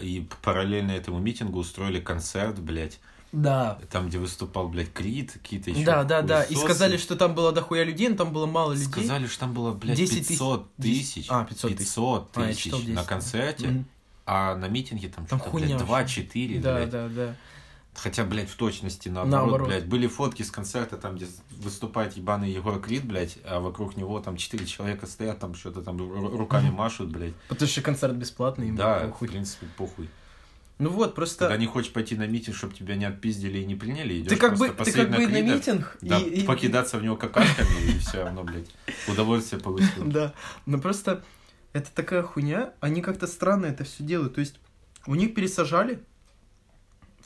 и 0.00 0.28
параллельно 0.42 0.92
этому 0.92 1.18
митингу 1.18 1.58
устроили 1.60 2.00
концерт, 2.00 2.58
блядь, 2.60 3.00
Да. 3.32 3.78
там, 3.90 4.08
где 4.08 4.18
выступал, 4.18 4.68
блядь, 4.68 4.92
Крид, 4.92 5.32
какие-то 5.32 5.70
еще 5.70 5.84
Да, 5.84 6.04
да, 6.04 6.22
да. 6.22 6.42
И 6.42 6.54
сказали, 6.54 6.96
что 6.98 7.16
там 7.16 7.34
было 7.34 7.52
дохуя 7.52 7.82
людей, 7.84 8.08
но 8.08 8.16
там 8.16 8.32
было 8.32 8.46
мало 8.46 8.72
людей. 8.72 8.86
Сказали, 8.86 9.26
что 9.26 9.40
там 9.40 9.54
было, 9.54 9.72
блядь, 9.72 9.96
10 9.96 10.18
тысяч. 10.18 10.28
500 10.38 10.74
тысяч. 10.76 11.26
А, 11.30 11.44
500 11.44 11.70
тысяч. 11.70 11.78
500 11.78 12.30
А, 12.34 12.40
я 12.42 12.46
тысяч 12.48 12.62
читал 12.64 12.80
10, 12.80 12.94
на 12.94 13.02
да. 13.02 13.08
концерте, 13.08 13.68
Мгм. 13.68 13.86
а 14.26 14.54
на 14.56 14.68
митинге 14.68 15.08
там, 15.08 15.26
Там 15.26 15.38
что-то, 15.40 15.56
блядь, 15.56 15.82
вообще. 15.82 16.22
2-4, 16.22 16.60
Да, 16.60 16.74
блядь. 16.74 16.90
да, 16.90 17.08
да. 17.08 17.34
Хотя, 17.98 18.24
блядь, 18.24 18.48
в 18.50 18.56
точности 18.56 19.08
наоборот, 19.08 19.40
Наоборот. 19.46 19.68
блядь. 19.68 19.86
Были 19.86 20.06
фотки 20.06 20.42
с 20.42 20.50
концерта, 20.50 20.96
там, 20.98 21.16
где 21.16 21.26
выступает 21.50 22.16
ебаный 22.16 22.50
Егор 22.50 22.78
Крид, 22.80 23.04
блядь, 23.06 23.38
а 23.44 23.58
вокруг 23.60 23.96
него 23.96 24.20
там 24.20 24.36
четыре 24.36 24.66
человека 24.66 25.06
стоят, 25.06 25.38
там 25.38 25.54
что-то 25.54 25.82
там 25.82 25.96
ру- 25.96 26.36
руками 26.36 26.70
машут, 26.70 27.08
блядь. 27.10 27.34
Потому 27.48 27.68
что 27.68 27.80
концерт 27.80 28.14
бесплатный, 28.14 28.68
им 28.68 28.76
Да, 28.76 29.00
похуй. 29.00 29.28
в 29.28 29.30
принципе, 29.30 29.66
похуй. 29.76 30.08
Ну 30.78 30.90
вот, 30.90 31.14
просто... 31.14 31.46
Когда 31.46 31.56
не 31.56 31.66
хочешь 31.66 31.90
пойти 31.90 32.16
на 32.16 32.26
митинг, 32.26 32.54
чтобы 32.54 32.74
тебя 32.74 32.96
не 32.96 33.06
отпиздили 33.06 33.60
и 33.60 33.64
не 33.64 33.74
приняли, 33.76 34.20
идешь 34.20 34.28
Ты 34.28 34.36
как 34.36 34.58
бы, 34.58 34.68
ты 34.68 34.92
как 34.92 35.08
бы 35.10 35.22
и 35.22 35.26
на 35.26 35.32
Крида, 35.32 35.54
митинг, 35.54 35.96
да, 36.02 36.18
и, 36.18 36.40
и- 36.40 36.44
покидаться 36.44 36.98
в 36.98 37.02
него 37.02 37.16
какашками, 37.16 37.92
и 37.94 37.98
все 37.98 38.24
равно, 38.24 38.44
блядь, 38.44 38.68
удовольствие 39.08 39.58
получил. 39.62 39.88
Да, 40.04 40.34
но 40.66 40.78
просто 40.78 41.24
это 41.72 41.90
такая 41.94 42.22
хуйня, 42.22 42.74
они 42.80 43.00
как-то 43.00 43.26
странно 43.26 43.64
это 43.64 43.84
все 43.84 44.04
делают. 44.04 44.34
То 44.34 44.40
есть 44.40 44.56
у 45.06 45.14
них 45.14 45.34
пересажали, 45.34 46.02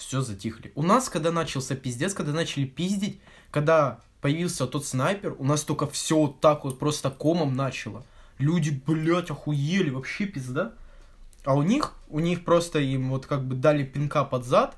все 0.01 0.23
затихли. 0.23 0.73
У 0.75 0.83
нас, 0.83 1.09
когда 1.09 1.31
начался 1.31 1.77
пиздец, 1.77 2.15
когда 2.15 2.33
начали 2.33 2.65
пиздить, 2.65 3.21
когда 3.51 4.01
появился 4.21 4.67
тот 4.67 4.87
снайпер, 4.87 5.37
у 5.39 5.45
нас 5.45 5.63
только 5.63 5.87
все 5.87 6.17
вот 6.17 6.41
так 6.41 6.65
вот 6.65 6.79
просто 6.79 7.11
комом 7.11 7.55
начало. 7.55 8.05
Люди, 8.39 8.71
блядь, 8.87 9.31
охуели, 9.31 9.91
вообще 9.91 10.27
пизда. 10.27 10.73
А 11.45 11.55
у 11.55 11.63
них, 11.63 11.95
у 12.09 12.21
них 12.21 12.45
просто 12.45 12.79
им 12.79 13.11
вот 13.11 13.27
как 13.27 13.45
бы 13.47 13.55
дали 13.55 13.85
пинка 13.85 14.25
под 14.25 14.45
зад, 14.45 14.77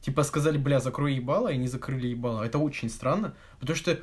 типа 0.00 0.22
сказали, 0.24 0.58
бля, 0.58 0.80
закрой 0.80 1.14
ебало, 1.14 1.48
и 1.48 1.56
не 1.56 1.68
закрыли 1.68 2.08
ебало. 2.08 2.42
Это 2.42 2.58
очень 2.58 2.90
странно, 2.90 3.34
потому 3.60 3.76
что 3.76 4.00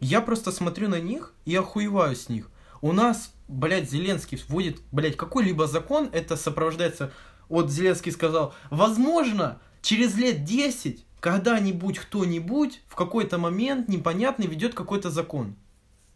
я 0.00 0.20
просто 0.20 0.52
смотрю 0.52 0.88
на 0.88 1.00
них 1.00 1.32
и 1.44 1.54
охуеваю 1.54 2.16
с 2.16 2.28
них. 2.28 2.50
У 2.82 2.92
нас, 2.92 3.32
блядь, 3.48 3.90
Зеленский 3.90 4.42
вводит, 4.48 4.80
блядь, 4.92 5.16
какой-либо 5.16 5.66
закон, 5.66 6.10
это 6.12 6.36
сопровождается 6.36 7.10
вот 7.48 7.70
Зеленский 7.70 8.12
сказал, 8.12 8.54
возможно, 8.70 9.58
через 9.86 10.16
лет 10.16 10.44
10 10.44 11.04
когда-нибудь 11.20 11.98
кто-нибудь 11.98 12.82
в 12.88 12.94
какой-то 12.96 13.38
момент 13.38 13.88
непонятный 13.88 14.46
ведет 14.46 14.74
какой-то 14.74 15.10
закон. 15.10 15.54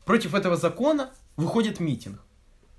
Против 0.04 0.34
этого 0.34 0.56
закона 0.56 1.10
выходит 1.36 1.78
митинг. 1.80 2.20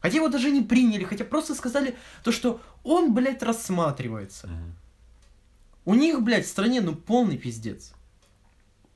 Хотя 0.01 0.17
его 0.17 0.27
даже 0.27 0.51
не 0.51 0.61
приняли, 0.61 1.03
хотя 1.05 1.23
просто 1.23 1.55
сказали 1.55 1.95
то, 2.23 2.31
что 2.31 2.59
он, 2.83 3.13
блядь, 3.13 3.41
рассматривается. 3.43 4.49
У 5.85 5.95
них, 5.95 6.21
блядь, 6.21 6.45
в 6.45 6.49
стране, 6.49 6.81
ну, 6.81 6.93
полный 6.95 7.37
пиздец. 7.37 7.93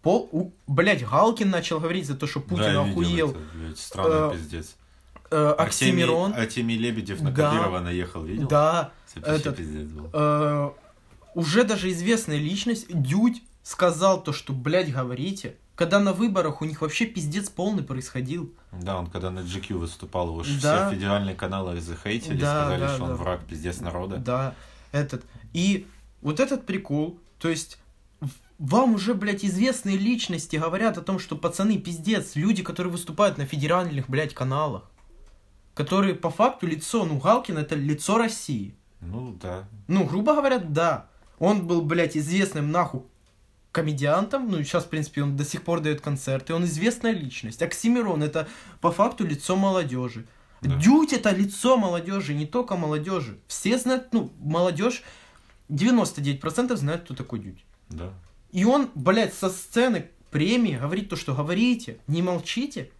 Пол, 0.01 0.29
у, 0.31 0.51
блядь, 0.67 1.03
Галкин 1.07 1.49
начал 1.49 1.79
говорить 1.79 2.05
за 2.05 2.15
то, 2.15 2.27
что 2.27 2.39
Путин 2.41 2.73
Да, 2.73 2.83
охуел. 2.83 3.31
это, 3.31 3.39
блядь, 3.53 3.79
странный 3.79 4.35
Э, 4.35 4.37
пиздец. 4.37 4.75
Э, 5.31 5.55
Оксимирон. 5.57 6.33
Артемий 6.33 6.77
Лебедев 6.77 7.21
на 7.21 7.31
Да. 7.31 7.49
Кадырова 7.49 7.79
наехал, 7.79 8.23
видел? 8.23 8.47
Да. 8.47 8.91
Это 9.15 9.51
пиздец 9.51 9.87
был. 9.89 10.09
Э, 10.13 10.71
уже 11.35 11.63
даже 11.63 11.91
известная 11.91 12.37
личность, 12.37 12.87
Дюдь, 12.89 13.43
сказал 13.61 14.23
то, 14.23 14.33
что, 14.33 14.53
блядь, 14.53 14.91
говорите. 14.91 15.55
Когда 15.75 15.99
на 15.99 16.13
выборах 16.13 16.61
у 16.61 16.65
них 16.65 16.81
вообще 16.81 17.05
пиздец 17.05 17.49
полный 17.49 17.83
происходил. 17.83 18.53
Да, 18.71 18.97
он 18.97 19.07
когда 19.07 19.29
на 19.29 19.39
GQ 19.39 19.73
выступал, 19.75 20.29
его 20.29 20.43
ж 20.43 20.61
Да. 20.61 20.87
все 20.87 20.95
федеральные 20.95 21.35
каналы 21.35 21.81
захейтили, 21.81 22.39
Да, 22.39 22.63
сказали, 22.63 22.79
да, 22.79 22.93
что 22.95 23.03
он 23.03 23.09
да. 23.09 23.15
враг, 23.15 23.45
пиздец 23.45 23.81
народа. 23.81 24.17
Да, 24.17 24.55
этот. 24.93 25.25
И 25.51 25.85
вот 26.21 26.39
этот 26.39 26.65
прикол, 26.65 27.19
то 27.39 27.49
есть 27.49 27.77
вам 28.57 28.93
уже, 28.93 29.13
блядь, 29.13 29.43
известные 29.43 29.97
личности 29.97 30.55
говорят 30.55 30.97
о 30.97 31.01
том, 31.01 31.19
что 31.19 31.35
пацаны, 31.35 31.77
пиздец, 31.77 32.35
люди, 32.35 32.63
которые 32.63 32.91
выступают 32.91 33.37
на 33.37 33.45
федеральных, 33.45 34.07
блядь, 34.09 34.33
каналах, 34.33 34.89
которые 35.73 36.15
по 36.15 36.29
факту 36.29 36.67
лицо, 36.67 37.03
ну, 37.03 37.17
Галкин 37.19 37.57
это 37.57 37.75
лицо 37.75 38.17
России. 38.17 38.75
Ну, 39.01 39.37
да. 39.41 39.67
Ну, 39.89 40.05
грубо 40.05 40.35
говоря, 40.35 40.59
да. 40.59 41.07
Он 41.39 41.67
был, 41.67 41.81
блядь, 41.81 42.17
известным 42.17 42.71
нахуй 42.71 43.03
комедиантом, 43.71 44.49
ну, 44.49 44.59
и 44.59 44.63
сейчас, 44.63 44.85
в 44.85 44.89
принципе, 44.89 45.21
он 45.21 45.35
до 45.35 45.43
сих 45.43 45.63
пор 45.63 45.81
дает 45.81 45.99
концерты, 45.99 46.53
он 46.53 46.63
известная 46.63 47.11
личность. 47.11 47.61
Оксимирон 47.61 48.23
это 48.23 48.47
по 48.79 48.91
факту 48.91 49.25
лицо 49.25 49.57
молодежи. 49.57 50.25
Да. 50.61 50.75
Дють 50.75 51.11
это 51.11 51.31
лицо 51.31 51.77
молодежи, 51.77 52.33
не 52.33 52.45
только 52.45 52.77
молодежи. 52.77 53.37
Все 53.47 53.77
знают, 53.77 54.13
ну, 54.13 54.31
молодежь, 54.39 55.03
99% 55.69 56.75
знают, 56.77 57.03
кто 57.03 57.13
такой 57.13 57.39
Дють. 57.39 57.65
Да. 57.89 58.13
И 58.51 58.63
он, 58.63 58.89
блядь, 58.95 59.33
со 59.33 59.49
сцены 59.49 60.05
премии 60.31 60.77
говорит 60.77 61.09
то, 61.09 61.17
что 61.17 61.35
говорите, 61.35 61.97
не 62.07 62.21
молчите. 62.21 62.91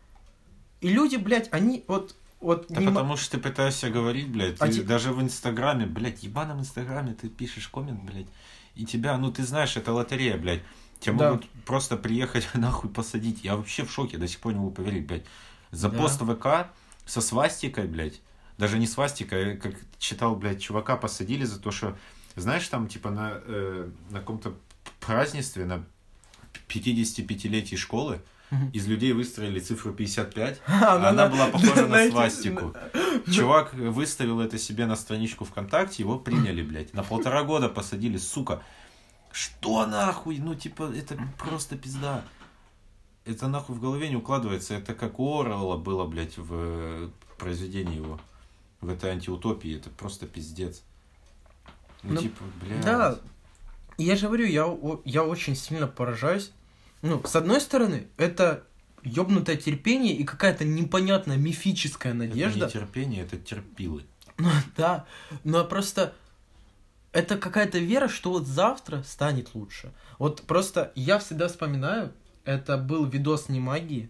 И 0.81 0.89
люди, 0.89 1.15
блядь, 1.15 1.47
они 1.51 1.85
вот, 1.87 2.15
вот 2.45 2.67
Да 2.69 2.79
не 2.81 2.87
потому 2.87 3.17
что 3.17 3.31
ты 3.31 3.37
пытаешься 3.39 3.89
говорить, 3.89 4.27
блядь, 4.29 4.59
А 4.61 4.67
ты 4.67 4.73
те- 4.73 4.83
даже 4.83 5.11
в 5.13 5.21
Инстаграме, 5.21 5.85
блядь, 5.85 6.23
ебаном 6.23 6.59
Инстаграме 6.59 7.13
ты 7.13 7.27
пишешь 7.29 7.67
коммент, 7.67 8.03
блядь, 8.03 8.27
и 8.75 8.85
тебя, 8.85 9.17
ну 9.17 9.31
ты 9.31 9.43
знаешь, 9.43 9.75
это 9.77 9.91
лотерея, 9.93 10.37
блядь. 10.37 10.61
Тебя 10.99 11.13
Да. 11.17 11.29
могут 11.31 11.49
просто 11.65 11.97
приехать 11.97 12.47
нахуй 12.53 12.89
посадить. 12.89 13.43
Я 13.43 13.55
вообще 13.57 13.83
в 13.83 13.91
шоке, 13.91 14.17
до 14.17 14.27
сих 14.27 14.39
пор 14.39 14.53
не 14.53 14.59
могу 14.59 14.71
поверить, 14.71 15.05
блядь. 15.07 15.25
За 15.71 15.89
Да. 15.89 15.97
пост 15.97 16.21
ВК 16.21 16.71
со 17.05 17.21
свастикой, 17.21 17.87
блядь. 17.87 18.21
Даже 18.57 18.79
не 18.79 18.87
свастикой, 18.87 19.53
а 19.53 19.57
как 19.57 19.75
читал, 19.99 20.35
блядь, 20.35 20.61
чувака 20.61 20.95
посадили 20.95 21.43
за 21.43 21.59
то, 21.59 21.71
что, 21.71 21.97
знаешь, 22.37 22.67
там, 22.69 22.87
типа, 22.87 23.09
на, 23.11 23.33
э, 23.45 23.89
на 24.11 24.19
каком-то 24.19 24.55
празднестве, 25.01 25.65
на 25.65 25.83
55-летии 26.69 27.75
школы. 27.75 28.21
Из 28.73 28.87
людей 28.87 29.13
выстроили 29.13 29.59
цифру 29.59 29.93
55, 29.93 30.61
А, 30.67 30.95
а 30.95 31.09
она 31.09 31.27
была 31.27 31.47
похожа 31.51 31.87
на 31.87 32.09
свастику. 32.09 32.73
Чувак 33.31 33.73
выставил 33.73 34.39
это 34.39 34.57
себе 34.57 34.85
на 34.85 34.95
страничку 34.95 35.45
ВКонтакте, 35.45 36.03
его 36.03 36.19
приняли, 36.19 36.61
блядь. 36.61 36.93
На 36.93 37.03
полтора 37.03 37.43
года 37.43 37.69
посадили, 37.69 38.17
сука. 38.17 38.61
Что 39.31 39.85
нахуй? 39.85 40.37
Ну, 40.37 40.55
типа, 40.55 40.91
это 40.95 41.17
просто 41.37 41.77
пизда. 41.77 42.23
Это 43.25 43.47
нахуй 43.47 43.75
в 43.75 43.81
голове 43.81 44.07
не 44.07 44.15
укладывается. 44.15 44.75
Это 44.75 44.93
как 44.93 45.19
у 45.19 45.39
Орвелла 45.39 45.77
было, 45.77 46.05
блядь, 46.05 46.37
в 46.37 46.49
э, 46.51 47.09
произведении 47.37 47.95
его. 47.95 48.19
В 48.81 48.89
этой 48.89 49.09
антиутопии. 49.09 49.75
Это 49.75 49.89
просто 49.89 50.27
пиздец. 50.27 50.83
Ну, 52.03 52.13
Ну, 52.13 52.21
типа, 52.21 52.43
блядь. 52.61 52.85
Да, 52.85 53.19
я 53.97 54.15
же 54.15 54.27
говорю, 54.27 54.45
я, 54.45 54.67
я 55.05 55.23
очень 55.23 55.55
сильно 55.55 55.87
поражаюсь. 55.87 56.51
Ну, 57.01 57.21
с 57.23 57.35
одной 57.35 57.61
стороны, 57.61 58.07
это 58.17 58.63
ёбнутое 59.03 59.57
терпение 59.57 60.15
и 60.15 60.23
какая-то 60.23 60.65
непонятная 60.65 61.37
мифическая 61.37 62.13
Это 62.13 62.27
надежда. 62.27 62.65
не 62.65 62.71
терпение, 62.71 63.23
это 63.23 63.37
терпилы. 63.37 64.03
Ну, 64.37 64.49
да, 64.75 65.05
но 65.43 65.63
просто 65.63 66.13
это 67.11 67.37
какая-то 67.37 67.77
вера, 67.79 68.07
что 68.09 68.31
вот 68.31 68.47
завтра 68.47 69.03
станет 69.03 69.55
лучше. 69.55 69.93
Вот 70.19 70.41
просто 70.41 70.91
я 70.95 71.19
всегда 71.19 71.47
вспоминаю, 71.47 72.11
это 72.43 72.77
был 72.77 73.05
видос 73.05 73.47
не 73.47 73.59
магии, 73.59 74.09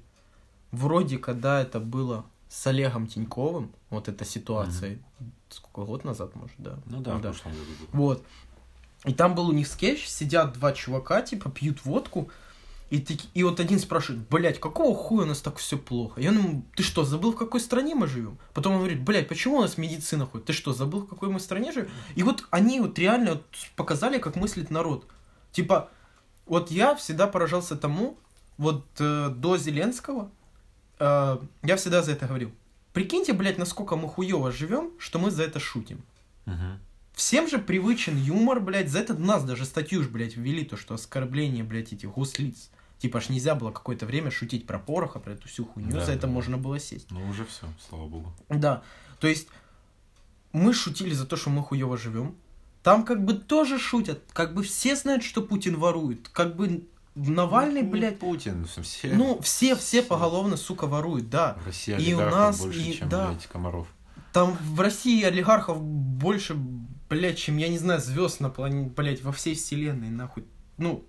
вроде 0.71 1.19
когда 1.19 1.61
это 1.61 1.79
было 1.79 2.25
с 2.49 2.65
Олегом 2.67 3.07
Тиньковым, 3.07 3.71
вот 3.89 4.07
эта 4.07 4.25
ситуация, 4.25 4.97
сколько 5.49 5.81
год 5.81 6.03
назад, 6.03 6.35
может, 6.35 6.55
да? 6.57 6.79
Ну 6.85 7.01
да, 7.01 7.17
в 7.17 7.21
прошлом 7.21 7.51
году. 7.51 7.63
Вот. 7.91 8.25
И 9.03 9.13
там 9.13 9.35
был 9.35 9.49
у 9.49 9.53
них 9.53 9.67
скетч, 9.67 10.07
сидят 10.07 10.53
два 10.53 10.73
чувака, 10.73 11.21
типа, 11.21 11.51
пьют 11.51 11.85
водку, 11.85 12.31
и, 12.89 12.99
таки- 12.99 13.27
и 13.33 13.43
вот 13.43 13.59
один 13.59 13.79
спрашивает, 13.79 14.27
блядь, 14.29 14.59
какого 14.59 14.95
хуя 14.95 15.23
у 15.23 15.27
нас 15.27 15.41
так 15.41 15.57
все 15.57 15.77
плохо? 15.77 16.21
И 16.21 16.27
он 16.27 16.37
ему, 16.37 16.65
ты 16.75 16.83
что, 16.83 17.03
забыл, 17.03 17.31
в 17.31 17.35
какой 17.35 17.59
стране 17.59 17.95
мы 17.95 18.07
живем? 18.07 18.37
Потом 18.53 18.73
он 18.73 18.79
говорит, 18.79 19.01
блядь, 19.01 19.27
почему 19.27 19.57
у 19.57 19.61
нас 19.61 19.77
медицина 19.77 20.25
ходит? 20.25 20.45
Ты 20.45 20.53
что, 20.53 20.73
забыл, 20.73 21.01
в 21.01 21.07
какой 21.07 21.29
мы 21.29 21.39
стране 21.39 21.71
живем? 21.71 21.89
И 22.15 22.23
вот 22.23 22.45
они 22.51 22.79
вот 22.79 22.99
реально 22.99 23.31
вот 23.33 23.45
показали, 23.75 24.19
как 24.19 24.35
мыслит 24.35 24.69
народ. 24.69 25.05
Типа, 25.51 25.89
вот 26.45 26.69
я 26.71 26.95
всегда 26.95 27.27
поражался 27.27 27.75
тому, 27.75 28.17
вот 28.57 28.85
э, 28.99 29.29
до 29.35 29.57
Зеленского, 29.57 30.29
э, 30.99 31.37
я 31.63 31.75
всегда 31.75 32.03
за 32.03 32.11
это 32.11 32.27
говорил. 32.27 32.51
Прикиньте, 32.93 33.33
блядь, 33.33 33.57
насколько 33.57 33.95
мы 33.95 34.07
хуево 34.07 34.51
живем, 34.51 34.91
что 34.99 35.19
мы 35.19 35.31
за 35.31 35.43
это 35.43 35.59
шутим. 35.59 36.01
Всем 37.13 37.47
же 37.49 37.57
привычен 37.59 38.17
юмор, 38.17 38.59
блядь, 38.59 38.89
за 38.89 38.99
это 38.99 39.13
у 39.13 39.19
нас 39.19 39.43
даже 39.43 39.65
статью 39.65 40.03
ж, 40.03 40.07
блядь, 40.09 40.35
ввели, 40.37 40.63
то, 40.65 40.77
что 40.77 40.93
оскорбление, 40.93 41.63
блядь, 41.63 41.93
этих 41.93 42.11
гослиц. 42.11 42.69
Типа 42.99 43.19
аж 43.19 43.29
нельзя 43.29 43.55
было 43.55 43.71
какое-то 43.71 44.05
время 44.05 44.31
шутить 44.31 44.65
про 44.65 44.79
Пороха, 44.79 45.19
про 45.19 45.33
эту 45.33 45.47
всю 45.47 45.65
хуйню, 45.65 45.91
Да, 45.91 46.05
за 46.05 46.13
это 46.13 46.21
да, 46.21 46.27
да. 46.27 46.33
можно 46.33 46.57
было 46.57 46.79
сесть. 46.79 47.11
Ну 47.11 47.27
уже 47.29 47.45
все, 47.45 47.67
слава 47.89 48.07
богу. 48.07 48.33
Да, 48.49 48.83
то 49.19 49.27
есть 49.27 49.47
мы 50.53 50.73
шутили 50.73 51.13
за 51.13 51.25
то, 51.25 51.35
что 51.35 51.49
мы 51.49 51.61
хуево 51.61 51.97
живем. 51.97 52.35
Там 52.83 53.03
как 53.03 53.23
бы 53.25 53.33
тоже 53.33 53.79
шутят, 53.79 54.21
как 54.31 54.53
бы 54.53 54.63
все 54.63 54.95
знают, 54.95 55.23
что 55.23 55.41
Путин 55.41 55.77
ворует, 55.77 56.29
как 56.29 56.55
бы 56.55 56.87
Навальный, 57.15 57.81
Ну, 57.81 57.91
блядь, 57.91 58.19
Путин, 58.19 58.65
все. 58.65 59.13
ну 59.13 59.39
все, 59.41 59.75
все 59.77 60.01
все. 60.01 60.03
поголовно, 60.03 60.57
сука, 60.57 60.85
воруют, 60.85 61.29
да. 61.29 61.57
Россия 61.65 61.97
и 61.97 62.13
у 62.13 62.19
нас, 62.19 62.59
больше, 62.59 62.79
и- 62.81 62.93
чем, 62.97 63.07
да. 63.07 63.29
блядь, 63.29 63.47
комаров. 63.47 63.87
Там 64.33 64.57
в 64.61 64.81
России 64.81 65.23
олигархов 65.23 65.81
больше, 65.81 66.55
блядь, 67.09 67.37
чем, 67.37 67.55
я 67.55 67.69
не 67.69 67.77
знаю, 67.77 68.01
звезд 68.01 68.41
на 68.41 68.49
планете, 68.49 68.89
блядь, 68.93 69.23
во 69.23 69.31
всей 69.31 69.55
вселенной, 69.55 70.09
нахуй. 70.09 70.43
Ну, 70.77 71.05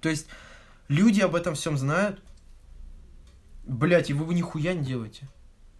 то 0.00 0.08
есть, 0.08 0.28
люди 0.88 1.20
об 1.20 1.34
этом 1.34 1.54
всем 1.54 1.76
знают. 1.76 2.20
Блядь, 3.64 4.10
и 4.10 4.12
вы 4.12 4.32
нихуя 4.34 4.74
не 4.74 4.84
делаете. 4.84 5.28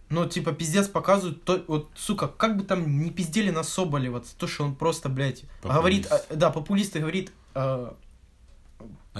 Ну, 0.09 0.25
типа, 0.27 0.53
пиздец 0.53 0.87
показывают, 0.87 1.43
то, 1.43 1.63
вот, 1.67 1.89
сука, 1.95 2.27
как 2.27 2.57
бы 2.57 2.63
там 2.63 2.99
не 3.01 3.11
пиздели 3.11 3.49
на 3.49 3.63
Соболева, 3.63 4.23
то, 4.37 4.47
что 4.47 4.63
он 4.63 4.73
просто, 4.75 5.09
блядь, 5.09 5.43
говорит, 5.61 6.07
Популист. 6.07 6.31
а, 6.31 6.35
да, 6.35 6.49
популист 6.49 6.95
и 6.95 6.99
говорит, 6.99 7.33
а, 7.53 7.93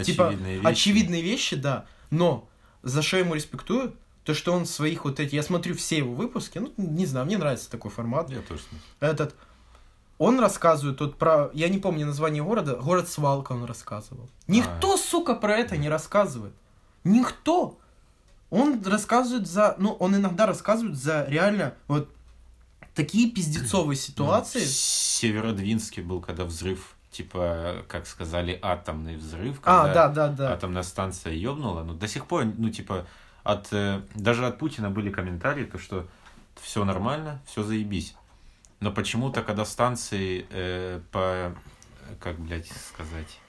типа, 0.02 0.28
Очевидные 0.30 0.56
вещи. 0.58 0.66
очевидные 0.68 1.22
вещи, 1.22 1.56
да, 1.58 1.86
но 2.10 2.48
за 2.84 3.02
что 3.02 3.18
ему 3.18 3.36
респектую, 3.36 3.96
то, 4.24 4.34
что 4.34 4.54
он 4.54 4.66
своих 4.66 5.04
вот 5.04 5.20
эти, 5.20 5.36
я 5.36 5.44
смотрю 5.44 5.76
все 5.76 5.98
его 5.98 6.14
выпуски, 6.14 6.58
ну, 6.60 6.74
не 6.78 7.06
знаю, 7.06 7.26
мне 7.26 7.38
нравится 7.38 7.70
такой 7.70 7.92
формат, 7.92 8.30
Я 8.30 8.40
тоже 8.42 8.62
этот, 9.02 9.36
он 10.18 10.40
рассказывает 10.40 10.98
тут 10.98 11.18
про, 11.18 11.50
я 11.54 11.70
не 11.70 11.78
помню 11.78 12.06
название 12.06 12.44
города, 12.44 12.76
город 12.76 13.08
Свалка 13.08 13.52
он 13.52 13.66
рассказывал. 13.66 14.30
Никто, 14.48 14.98
сука, 14.98 15.36
про 15.36 15.58
это 15.58 15.78
не 15.78 15.90
рассказывает. 15.90 16.54
Никто. 17.04 17.78
Он 18.50 18.82
рассказывает 18.84 19.48
за, 19.48 19.76
ну, 19.78 19.92
он 19.94 20.16
иногда 20.16 20.46
рассказывает 20.46 20.98
за 20.98 21.26
реально 21.26 21.76
вот 21.88 22.10
такие 22.96 23.30
пиздецовые 23.30 23.98
ситуации. 23.98 24.60
Ну, 24.60 24.66
в 24.66 24.70
Северодвинске 24.70 26.02
был, 26.02 26.22
когда 26.22 26.46
взрыв, 26.46 26.96
типа, 27.12 27.86
как 27.88 28.08
сказали, 28.08 28.58
атомный 28.62 29.18
взрыв. 29.18 29.60
А, 29.64 29.86
когда 29.86 30.08
да, 30.08 30.28
да, 30.28 30.34
да. 30.34 30.54
Атомная 30.54 30.84
станция 30.84 31.34
ёбнула. 31.34 31.84
Но 31.84 31.94
до 31.94 32.08
сих 32.08 32.26
пор, 32.26 32.46
ну, 32.58 32.70
типа, 32.70 33.06
от, 33.44 33.68
э, 33.72 34.02
даже 34.16 34.48
от 34.48 34.58
Путина 34.58 34.90
были 34.90 35.12
комментарии, 35.12 35.66
то, 35.66 35.78
что 35.78 36.08
все 36.62 36.84
нормально, 36.84 37.40
все 37.46 37.64
заебись. 37.64 38.16
Но 38.80 38.92
почему-то, 38.92 39.42
когда 39.44 39.66
станции 39.66 40.46
э, 40.50 41.02
по, 41.12 41.56
как, 42.20 42.40
блядь, 42.40 42.68
сказать, 42.68 43.40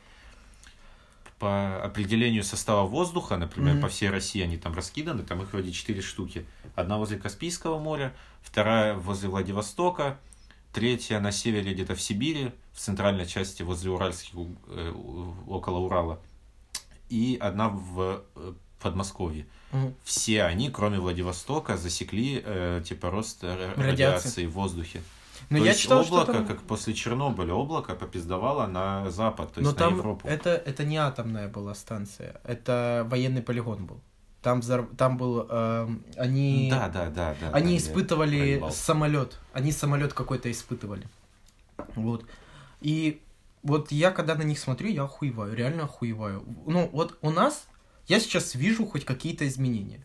по 1.39 1.83
определению 1.85 2.43
состава 2.43 2.87
воздуха, 2.87 3.37
например, 3.37 3.75
Мгм. 3.75 3.83
по 3.83 3.89
всей 3.89 4.11
России 4.11 4.43
они 4.43 4.57
там 4.57 4.75
раскиданы, 4.75 5.23
там 5.23 5.43
их 5.43 5.53
вроде 5.53 5.71
четыре 5.71 6.01
штуки. 6.03 6.47
Одна 6.75 6.97
возле 6.99 7.19
Каспийского 7.19 7.79
моря, 7.79 8.13
вторая 8.43 8.95
возле 8.95 9.29
Владивостока, 9.29 10.19
третья 10.73 11.21
на 11.21 11.31
севере 11.31 11.73
где-то 11.75 11.95
в 11.95 12.01
Сибири, 12.01 12.53
в 12.73 12.79
центральной 12.79 13.27
части 13.27 13.63
возле 13.63 13.91
Уральских, 13.91 14.35
э, 14.69 14.93
около 15.47 15.79
Урала, 15.79 16.21
и 17.09 17.37
одна 17.41 17.69
в 17.69 18.25
э, 18.35 18.53
Подмосковье. 18.81 19.47
Мгм. 19.73 19.95
Все 20.05 20.43
они, 20.45 20.71
кроме 20.71 20.99
Владивостока, 20.99 21.77
засекли 21.77 22.43
э, 22.45 22.83
типа 22.85 23.11
рост 23.11 23.45
Радиации. 23.45 23.81
радиации 23.83 24.47
в 24.47 24.53
воздухе. 24.53 25.03
Но 25.51 25.59
то 25.59 25.65
я 25.65 25.71
есть 25.71 25.83
читал, 25.83 26.05
что 26.05 26.15
облако, 26.15 26.33
там- 26.33 26.47
как 26.47 26.61
после 26.63 26.93
Чернобыля, 26.95 27.55
облако 27.55 27.95
попиздовало 27.95 28.67
на 28.67 29.11
запад, 29.11 29.53
то 29.55 29.61
есть 29.61 29.65
Но 29.65 29.71
на 29.73 29.77
там 29.79 29.97
Европу. 29.97 30.29
это, 30.29 30.51
это 30.51 30.85
не 30.85 30.97
атомная 30.99 31.49
была 31.49 31.75
станция, 31.75 32.41
это 32.45 33.07
военный 33.11 33.43
полигон 33.43 33.87
был. 33.87 34.01
Там, 34.43 34.61
взор- 34.61 34.95
там 34.97 35.17
был... 35.17 35.47
эм, 35.51 36.05
они 36.17 36.69
Да, 36.71 36.89
да, 36.89 37.11
да, 37.11 37.35
да. 37.41 37.51
они 37.53 37.73
да, 37.73 37.79
испытывали 37.79 38.63
самолет. 38.71 39.39
Они 39.53 39.73
самолет 39.73 40.13
какой-то 40.13 40.51
испытывали. 40.51 41.09
Вот. 41.97 42.25
И 42.81 43.21
вот 43.63 43.91
я 43.91 44.11
когда 44.13 44.35
на 44.37 44.43
них 44.43 44.59
смотрю, 44.59 44.89
я 44.91 45.03
охуеваю, 45.05 45.55
реально 45.55 45.85
охуеваю. 45.85 46.45
Ну, 46.67 46.89
вот 46.93 47.19
у 47.23 47.31
нас 47.31 47.67
я 48.07 48.21
сейчас 48.21 48.55
вижу 48.55 48.87
хоть 48.87 49.05
какие-то 49.05 49.47
изменения. 49.49 50.05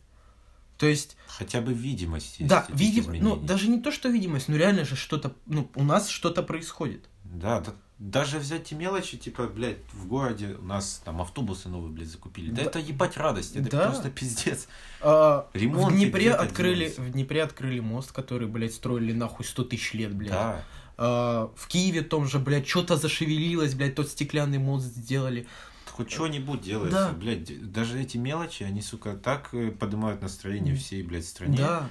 То 0.78 0.88
есть, 0.88 1.16
Хотя 1.28 1.62
бы 1.62 1.74
видимость. 1.74 2.38
да, 2.46 2.66
видим, 2.70 3.06
ну, 3.22 3.36
даже 3.36 3.68
не 3.70 3.80
то, 3.80 3.92
что 3.92 4.10
видимость, 4.10 4.48
но 4.50 4.56
реально 4.58 4.86
же 4.86 4.96
что-то, 4.96 5.34
ну, 5.46 5.70
у 5.76 5.84
нас 5.84 6.10
что-то 6.10 6.44
происходит. 6.44 7.06
Да, 7.24 7.62
да, 7.62 7.74
даже 8.00 8.38
взять 8.40 8.66
те 8.66 8.76
мелочи, 8.76 9.18
типа, 9.18 9.48
блядь, 9.48 9.78
в 9.94 10.08
городе 10.08 10.56
у 10.60 10.64
нас 10.66 11.02
там 11.06 11.22
автобусы 11.22 11.70
новые, 11.70 11.92
блядь, 11.92 12.10
закупили. 12.10 12.50
Да, 12.50 12.58
Да. 12.58 12.62
это 12.64 12.80
ебать 12.80 13.18
радость, 13.18 13.56
это 13.56 13.70
Да. 13.70 13.90
просто 13.90 14.10
пиздец. 14.10 14.68
А, 15.02 15.48
Ремонт 15.54 15.94
в 15.94 15.96
Днепре 15.96 16.34
открыли, 16.34 16.94
в 16.98 17.12
Днепре 17.12 17.44
открыли 17.44 17.80
мост, 17.80 18.12
который, 18.12 18.48
блядь, 18.48 18.74
строили 18.74 19.14
нахуй 19.14 19.46
100 19.46 19.64
тысяч 19.66 19.94
лет, 19.94 20.14
блядь. 20.14 20.32
Да. 20.32 20.66
А, 20.98 21.52
в 21.56 21.68
Киеве 21.68 22.02
том 22.02 22.28
же, 22.28 22.40
блядь, 22.40 22.68
что-то 22.68 22.98
зашевелилось, 22.98 23.74
блядь, 23.74 23.96
тот 23.96 24.10
стеклянный 24.10 24.58
мост 24.60 24.86
сделали. 24.86 25.48
Хоть 25.96 26.12
что-нибудь 26.12 26.62
делается, 26.62 27.10
Да. 27.10 27.14
блядь. 27.14 27.72
Даже 27.72 28.02
эти 28.02 28.18
мелочи, 28.18 28.64
они, 28.64 28.82
сука, 28.82 29.14
так 29.16 29.50
э, 29.54 29.70
поднимают 29.72 30.22
настроение 30.22 30.76
всей, 30.76 31.04
блядь, 31.04 31.26
стране. 31.26 31.58
Да. 31.58 31.90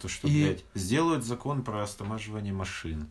То, 0.00 0.08
что, 0.08 0.28
И- 0.28 0.44
блядь, 0.44 0.64
сделают 0.74 1.24
закон 1.24 1.62
про 1.62 1.80
растамаживание 1.80 2.52
машин. 2.52 3.08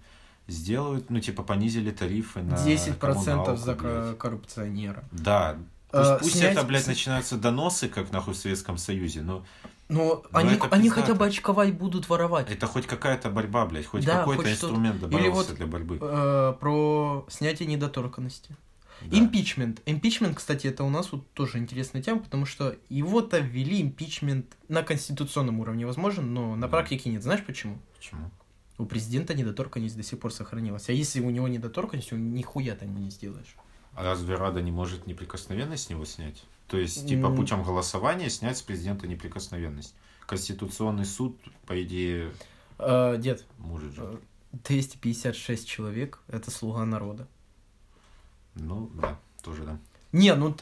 Сделают, 0.47 1.09
ну, 1.09 1.19
типа, 1.19 1.43
понизили 1.43 1.91
тарифы 1.91 2.41
на 2.41 2.55
10% 2.55 3.57
за 3.57 3.75
блядь. 3.75 4.17
коррупционера. 4.17 5.03
Да. 5.11 5.57
Пусть, 5.91 6.09
А, 6.09 6.17
пусть 6.19 6.33
снять- 6.37 6.53
это, 6.57 6.63
блядь, 6.65 6.87
начинаются 6.87 7.37
доносы, 7.37 7.87
как 7.87 8.11
нахуй 8.11 8.33
в 8.33 8.37
Советском 8.37 8.77
Союзе, 8.77 9.21
но 9.21 9.45
Но 9.89 9.99
Ну, 9.99 10.23
они, 10.31 10.53
это 10.55 10.67
они 10.71 10.83
пиздато. 10.85 11.01
хотя 11.01 11.13
бы 11.13 11.25
очковать 11.27 11.73
будут 11.77 12.07
воровать. 12.09 12.49
это 12.49 12.65
хоть 12.67 12.87
какая-то 12.87 13.29
борьба, 13.29 13.65
блядь, 13.65 13.85
хоть 13.85 14.05
Да, 14.05 14.19
какой-то 14.19 14.49
инструмент 14.51 14.95
Или 14.95 15.01
добавился 15.11 15.49
вот, 15.49 15.55
для 15.57 15.67
борьбы. 15.67 15.99
Э, 16.01 16.53
про 16.59 17.25
снятие 17.29 17.67
недоторканности. 17.67 18.55
Да. 19.05 19.17
Импичмент. 19.19 19.81
Импичмент, 19.85 20.37
кстати, 20.37 20.67
это 20.67 20.83
у 20.83 20.89
нас 20.89 21.11
вот 21.11 21.29
тоже 21.33 21.57
интересная 21.57 22.01
тема, 22.01 22.19
потому 22.21 22.45
что 22.45 22.75
его-то 22.89 23.39
ввели 23.39 23.81
импичмент 23.81 24.45
на 24.69 24.83
конституционном 24.83 25.59
уровне 25.59 25.85
возможен, 25.85 26.33
но 26.33 26.55
на 26.55 26.61
Да. 26.63 26.67
практике 26.69 27.09
нет. 27.09 27.21
Знаешь 27.23 27.43
почему? 27.45 27.77
Почему? 27.97 28.31
У 28.77 28.85
президента 28.85 29.33
недоторканность 29.33 29.95
до 29.97 30.03
сих 30.03 30.19
пор 30.19 30.33
сохранилась. 30.33 30.89
А 30.89 30.93
если 30.93 31.19
у 31.19 31.29
него 31.29 31.47
недоторканность, 31.47 32.11
он 32.13 32.33
нихуя 32.33 32.75
там 32.75 32.89
ему 32.89 32.99
не 32.99 33.09
сделаешь. 33.11 33.55
А 33.93 34.03
разве 34.03 34.35
Рада 34.35 34.61
не 34.61 34.71
может 34.71 35.05
неприкосновенность 35.05 35.83
с 35.83 35.89
него 35.89 36.05
снять? 36.05 36.43
То 36.67 36.77
есть, 36.77 37.07
типа, 37.07 37.29
путем 37.29 37.61
голосования 37.61 38.29
снять 38.29 38.57
с 38.57 38.61
президента 38.63 39.05
неприкосновенность. 39.07 39.93
Конституционный 40.25 41.05
суд, 41.05 41.37
по 41.67 41.81
идее, 41.83 42.31
Э, 42.79 43.17
дед, 43.19 43.45
может 43.59 43.93
же. 43.93 44.01
э, 44.01 44.17
256 44.63 45.67
человек– 45.67 46.19
это 46.27 46.49
слуга 46.49 46.83
народа. 46.85 47.27
Ну, 48.55 48.89
да, 48.95 49.19
тоже 49.41 49.63
да. 49.63 49.79
Не, 50.11 50.35
ну 50.35 50.55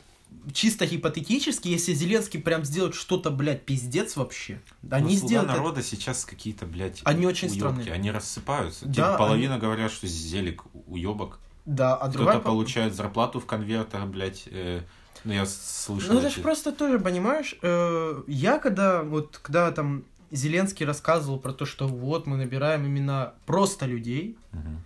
чисто 0.54 0.86
гипотетически, 0.88 1.68
если 1.68 1.94
Зеленский 1.94 2.40
прям 2.40 2.64
сделает 2.64 2.96
что-то, 2.96 3.32
блядь, 3.32 3.66
пиздец 3.66 4.16
вообще, 4.16 4.62
они 4.90 5.04
Ну, 5.14 5.20
«Слуга 5.20 5.28
сделают 5.28 5.50
это. 5.50 5.58
народа 5.60 5.84
сейчас 5.84 6.24
какие-то, 6.26 6.66
блядь, 6.66 7.02
Они 7.04 7.26
очень 7.28 7.50
уёбки, 7.50 7.60
странные. 7.60 7.92
Они 7.94 8.12
рассыпаются. 8.12 8.86
Да, 8.86 8.94
Типа, 8.94 9.18
половина 9.18 9.60
говорят, 9.60 9.92
что 9.92 10.08
зелик 10.08 10.64
уебок. 10.88 11.40
Да, 11.66 11.94
а 11.96 12.08
Кто-то 12.08 12.18
другая... 12.18 12.38
по- 12.40 12.46
получает 12.50 12.96
зарплату 12.96 13.40
в 13.40 13.46
конвертах, 13.46 14.08
блядь. 14.08 14.44
э, 14.48 14.82
ну, 15.26 15.34
я 15.34 15.46
слышал. 15.46 16.14
Ну, 16.14 16.20
это 16.20 16.30
же 16.30 16.42
просто 16.42 16.72
тоже, 16.72 16.98
понимаешь, 17.00 17.56
э, 17.62 18.24
я 18.28 18.58
когда, 18.58 19.04
вот, 19.04 19.38
когда 19.42 19.70
там 19.72 20.04
Зеленский 20.32 20.86
рассказывал 20.86 21.40
про 21.40 21.52
то, 21.52 21.66
что 21.66 21.88
вот 21.88 22.26
мы 22.26 22.38
набираем 22.38 22.86
именно 22.86 23.34
просто 23.46 23.86
людей, 23.86 24.38
Мгм. 24.54 24.82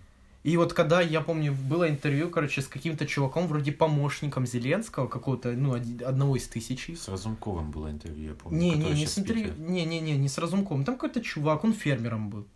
И 0.46 0.56
вот 0.56 0.74
когда, 0.74 1.00
я 1.00 1.22
помню, 1.22 1.52
было 1.52 1.90
интервью, 1.90 2.30
короче, 2.30 2.62
с 2.62 2.68
каким-то 2.68 3.04
чуваком, 3.04 3.48
вроде 3.48 3.72
помощником 3.72 4.46
Зеленского, 4.46 5.08
какого-то, 5.08 5.50
ну, 5.50 5.74
одного 5.74 6.36
из 6.36 6.46
тысячи. 6.46 6.92
С 6.92 7.08
Разумковым 7.08 7.72
было 7.72 7.90
интервью, 7.90 8.28
я 8.28 8.34
помню. 8.36 8.56
Не, 8.56 8.74
не, 8.76 8.90
не 8.92 9.06
с 9.08 9.18
интервью, 9.18 9.52
не, 9.58 9.84
не, 9.84 9.98
не, 9.98 10.16
не 10.16 10.28
с 10.28 10.38
Разумком. 10.38 10.84
Там 10.84 10.94
какой-то 10.94 11.20
чувак, 11.20 11.64
он 11.64 11.72
фермером 11.72 12.30
был. 12.30 12.46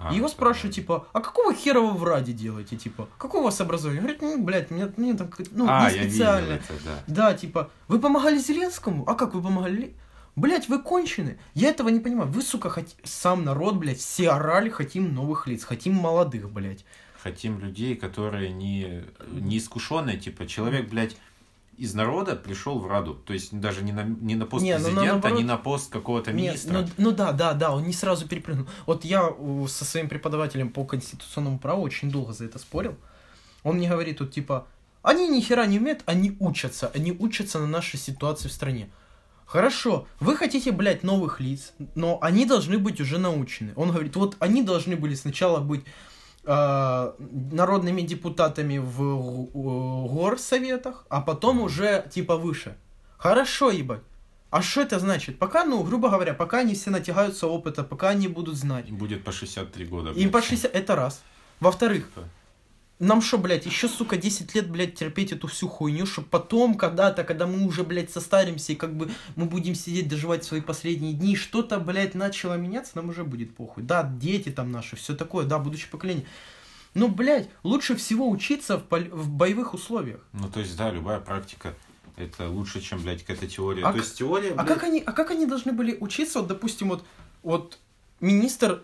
А, 0.00 0.14
его 0.14 0.28
спрашивают, 0.28 0.76
типа, 0.76 1.08
а 1.12 1.20
какого 1.20 1.52
хера 1.52 1.80
вы 1.80 1.92
в 1.92 2.04
Раде 2.04 2.32
делаете, 2.32 2.78
типа? 2.78 3.06
Какое 3.18 3.42
у 3.42 3.44
вас 3.44 3.60
образование? 3.60 4.00
Он 4.00 4.06
говорит, 4.06 4.22
ну, 4.22 4.42
блядь, 4.42 4.70
мне, 4.70 4.90
мне 4.96 5.12
там, 5.12 5.30
ну, 5.50 5.66
а, 5.68 5.92
не 5.92 6.08
специально. 6.08 6.52
это, 6.54 6.72
да. 6.86 7.02
Да, 7.06 7.34
типа, 7.34 7.70
вы 7.86 7.98
помогали 7.98 8.38
Зеленскому? 8.38 9.04
А 9.06 9.14
как 9.14 9.34
вы 9.34 9.42
помогали? 9.42 9.94
Блять, 10.36 10.70
вы 10.70 10.78
кончены. 10.78 11.38
Я 11.52 11.68
этого 11.68 11.90
не 11.90 12.00
понимаю. 12.00 12.30
Вы, 12.30 12.40
сука, 12.40 12.70
хот... 12.70 12.86
сам 13.04 13.44
народ, 13.44 13.76
блядь, 13.76 13.98
все 13.98 14.30
орали, 14.30 14.70
хотим 14.70 15.14
новых 15.14 15.46
лиц, 15.46 15.64
хотим 15.64 15.92
молодых, 15.92 16.50
блядь. 16.50 16.86
Хотим 17.26 17.58
людей, 17.58 17.96
которые 17.96 18.50
не, 18.50 19.02
не 19.32 19.58
искушенные, 19.58 20.16
типа, 20.16 20.46
человек, 20.46 20.88
блядь, 20.88 21.16
из 21.76 21.92
народа 21.92 22.36
пришел 22.36 22.78
в 22.78 22.86
Раду. 22.86 23.14
То 23.14 23.32
есть 23.32 23.58
даже 23.58 23.82
не 23.82 23.90
на, 23.90 24.04
не 24.04 24.36
на 24.36 24.46
пост 24.46 24.62
Не, 24.62 24.78
ну, 24.78 24.84
президента, 24.84 25.12
наоборот- 25.12 25.38
не 25.38 25.44
на 25.44 25.56
пост 25.56 25.90
какого-то 25.90 26.32
министра. 26.32 26.72
ну, 26.72 26.88
ну 26.98 27.10
да, 27.10 27.32
да, 27.32 27.52
да, 27.54 27.72
он 27.72 27.82
не 27.82 27.92
сразу 27.92 28.28
перепрыгнул. 28.28 28.68
Вот 28.86 29.04
я 29.04 29.26
у, 29.26 29.66
со 29.66 29.84
своим 29.84 30.08
преподавателем 30.08 30.70
по 30.70 30.84
конституционному 30.84 31.58
праву 31.58 31.82
очень 31.82 32.12
долго 32.12 32.32
за 32.32 32.44
это 32.44 32.60
спорил. 32.60 32.94
Он 33.64 33.78
мне 33.78 33.88
говорит, 33.88 34.20
вот 34.20 34.30
типа, 34.30 34.68
они 35.02 35.28
ни 35.28 35.40
хера 35.40 35.66
не 35.66 35.80
умеют, 35.80 36.04
они 36.06 36.36
учатся, 36.38 36.92
они 36.94 37.10
учатся 37.10 37.58
на 37.58 37.66
нашей 37.66 37.98
ситуации 37.98 38.46
в 38.46 38.52
стране. 38.52 38.88
Хорошо, 39.46 40.06
вы 40.20 40.36
хотите, 40.36 40.70
блядь, 40.70 41.02
новых 41.02 41.40
лиц, 41.40 41.72
но 41.96 42.18
они 42.22 42.46
должны 42.46 42.78
быть 42.78 43.00
уже 43.00 43.18
научены. 43.18 43.72
Он 43.74 43.90
говорит, 43.90 44.14
вот 44.14 44.36
они 44.38 44.62
должны 44.62 44.94
были 44.94 45.16
сначала 45.16 45.58
быть 45.58 45.82
э, 45.82 46.15
народными 46.46 48.02
депутатами 48.02 48.78
в 48.78 49.02
э, 49.02 50.08
горсоветах, 50.08 51.04
а 51.08 51.20
потом 51.20 51.60
уже 51.60 52.06
типа 52.10 52.36
выше. 52.36 52.76
Хорошо, 53.18 53.70
ебать. 53.70 54.02
А 54.50 54.62
что 54.62 54.80
это 54.80 55.00
значит? 55.00 55.38
Пока, 55.38 55.64
ну, 55.64 55.82
грубо 55.82 56.08
говоря, 56.08 56.34
пока 56.34 56.58
они 56.58 56.74
все 56.74 56.90
натягаются 56.90 57.46
опыта, 57.48 57.82
пока 57.82 58.10
они 58.10 58.28
будут 58.28 58.56
знать. 58.56 58.88
Им 58.88 58.96
будет 58.96 59.24
по 59.24 59.32
63 59.32 59.86
года. 59.86 60.12
Им 60.12 60.30
по 60.30 60.40
60... 60.40 60.72
Это 60.74 60.94
раз. 60.94 61.22
Во-вторых. 61.60 62.08
Нам 62.98 63.20
что, 63.20 63.36
блядь, 63.38 63.66
еще, 63.66 63.88
сука, 63.88 64.16
10 64.16 64.54
лет, 64.54 64.70
блядь, 64.70 64.94
терпеть 64.94 65.32
эту 65.32 65.48
всю 65.48 65.68
хуйню, 65.68 66.06
чтобы 66.06 66.28
потом, 66.28 66.76
когда-то, 66.76 67.24
когда 67.24 67.46
мы 67.46 67.66
уже, 67.66 67.84
блядь, 67.84 68.10
состаримся, 68.10 68.72
и 68.72 68.76
как 68.76 68.96
бы 68.96 69.10
мы 69.34 69.44
будем 69.44 69.74
сидеть, 69.74 70.08
доживать 70.08 70.44
свои 70.44 70.60
последние 70.62 71.12
дни, 71.12 71.36
что-то, 71.36 71.78
блядь, 71.78 72.14
начало 72.14 72.54
меняться, 72.54 72.92
нам 72.94 73.10
уже 73.10 73.24
будет 73.24 73.54
похуй. 73.54 73.82
Да, 73.82 74.02
дети 74.02 74.48
там 74.50 74.72
наши, 74.72 74.96
все 74.96 75.14
такое, 75.14 75.44
да, 75.46 75.58
будущее 75.58 75.90
поколение. 75.90 76.24
Ну, 76.94 77.08
блядь, 77.08 77.50
лучше 77.62 77.94
всего 77.96 78.30
учиться 78.30 78.78
в, 78.78 78.84
пол- 78.84 79.10
в 79.10 79.28
боевых 79.28 79.74
условиях. 79.74 80.20
Ну, 80.32 80.48
то 80.48 80.60
есть, 80.60 80.74
да, 80.78 80.90
любая 80.90 81.20
практика 81.20 81.74
это 82.16 82.48
лучше, 82.48 82.80
чем, 82.80 83.02
блядь, 83.02 83.20
какая-то 83.22 83.46
теория. 83.46 83.82
А 83.84 83.92
то 83.92 83.98
к- 83.98 84.00
есть 84.00 84.16
теория, 84.16 84.52
А 84.52 84.62
блядь, 84.62 84.68
как 84.68 84.84
они, 84.84 85.00
а 85.04 85.12
как 85.12 85.30
они 85.30 85.44
должны 85.44 85.72
были 85.72 85.98
учиться, 86.00 86.38
вот, 86.38 86.48
допустим, 86.48 86.88
вот, 86.88 87.04
вот 87.42 87.78
министр 88.20 88.82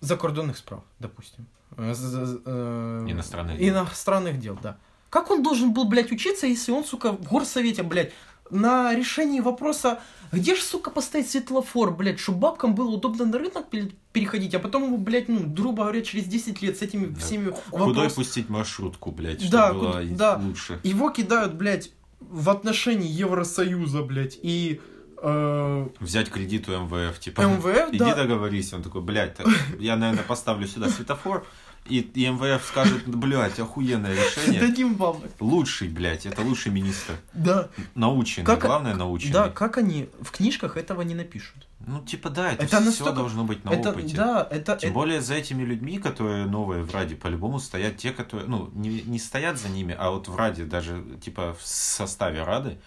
закордонных 0.00 0.56
справ, 0.56 0.82
допустим, 0.98 1.46
Иностранных 1.78 3.58
дел. 3.58 3.68
иностранных 3.74 4.38
дел, 4.38 4.58
да. 4.62 4.76
Как 5.10 5.30
он 5.30 5.42
должен 5.42 5.72
был, 5.72 5.84
блядь, 5.84 6.10
учиться, 6.12 6.46
если 6.46 6.72
он, 6.72 6.84
сука, 6.84 7.12
в 7.12 7.22
горсовете, 7.22 7.82
блядь, 7.82 8.12
на 8.50 8.94
решении 8.94 9.40
вопроса, 9.40 10.00
где 10.32 10.54
ж, 10.54 10.58
сука, 10.60 10.90
поставить 10.90 11.30
светлофор, 11.30 11.92
блядь, 11.94 12.18
чтобы 12.18 12.38
бабкам 12.40 12.74
было 12.74 12.90
удобно 12.90 13.24
на 13.24 13.38
рынок 13.38 13.68
пе- 13.70 13.92
переходить, 14.12 14.54
а 14.54 14.58
потом 14.58 14.84
его, 14.84 14.96
блядь, 14.98 15.28
ну, 15.28 15.40
грубо 15.46 15.84
говоря, 15.84 16.02
через 16.02 16.24
10 16.26 16.60
лет 16.62 16.76
с 16.78 16.82
этими 16.82 17.06
Да. 17.06 17.20
всеми 17.20 17.54
Куда 17.70 17.84
вопросами... 17.86 18.14
пустить 18.14 18.48
маршрутку, 18.48 19.12
блядь, 19.12 19.38
чтобы 19.40 19.52
Да, 19.52 19.72
было 19.72 19.92
куда- 20.02 20.16
да. 20.16 20.36
лучше. 20.42 20.80
Его 20.82 21.10
кидают, 21.10 21.54
блядь, 21.54 21.90
в 22.20 22.50
отношении 22.50 23.08
Евросоюза, 23.08 24.02
блядь, 24.02 24.38
и... 24.42 24.80
э, 25.22 25.88
Взять 26.00 26.28
кредит 26.30 26.68
у 26.68 26.72
МВФ, 26.72 27.18
типа, 27.20 27.40
МВФ, 27.42 27.88
иди 27.90 27.98
да. 27.98 28.14
договорись. 28.14 28.72
Он 28.74 28.82
такой, 28.82 29.00
блядь, 29.00 29.36
я, 29.78 29.96
наверное, 29.96 30.24
поставлю 30.24 30.66
сюда 30.66 30.88
светофор, 30.88 31.46
И, 31.86 32.00
и 32.00 32.26
МВФ 32.28 32.64
скажет, 32.64 33.06
блядь, 33.06 33.58
охуенное 33.60 34.14
решение. 34.14 34.60
Дадим 34.60 34.94
бабок. 34.94 35.30
Лучший, 35.38 35.88
блядь, 35.88 36.24
это 36.24 36.40
лучший 36.40 36.72
министр. 36.72 37.14
Да. 37.34 37.68
Наученный, 37.94 38.46
Как- 38.46 38.60
главное 38.62 38.94
наученный. 38.94 39.32
Да, 39.32 39.50
как 39.50 39.76
они 39.76 40.08
в 40.22 40.30
книжках 40.30 40.78
этого 40.78 41.02
не 41.02 41.14
напишут? 41.14 41.66
Ну, 41.86 42.00
типа, 42.02 42.30
да, 42.30 42.52
это, 42.52 42.62
Это 42.64 42.76
все 42.78 42.86
настолько- 42.86 43.12
должно 43.12 43.44
быть 43.44 43.62
на 43.66 43.70
это, 43.70 43.90
опыте. 43.90 44.16
да, 44.16 44.48
это, 44.50 44.76
Тем 44.76 44.88
это- 44.90 44.94
более 44.94 45.20
за 45.20 45.34
этими 45.34 45.62
людьми, 45.62 45.98
которые 45.98 46.46
новые 46.46 46.82
в 46.84 46.94
Раде, 46.94 47.16
по-любому 47.16 47.58
стоят 47.60 47.98
те, 47.98 48.12
которые, 48.12 48.48
ну, 48.48 48.70
не, 48.72 49.02
не 49.02 49.18
стоят 49.18 49.58
за 49.58 49.68
ними, 49.68 49.94
а 49.98 50.10
вот 50.10 50.26
в 50.28 50.34
Раде, 50.34 50.64
даже, 50.64 51.04
типа, 51.22 51.54
в 51.60 51.66
составе 51.66 52.42
Рады, 52.44 52.78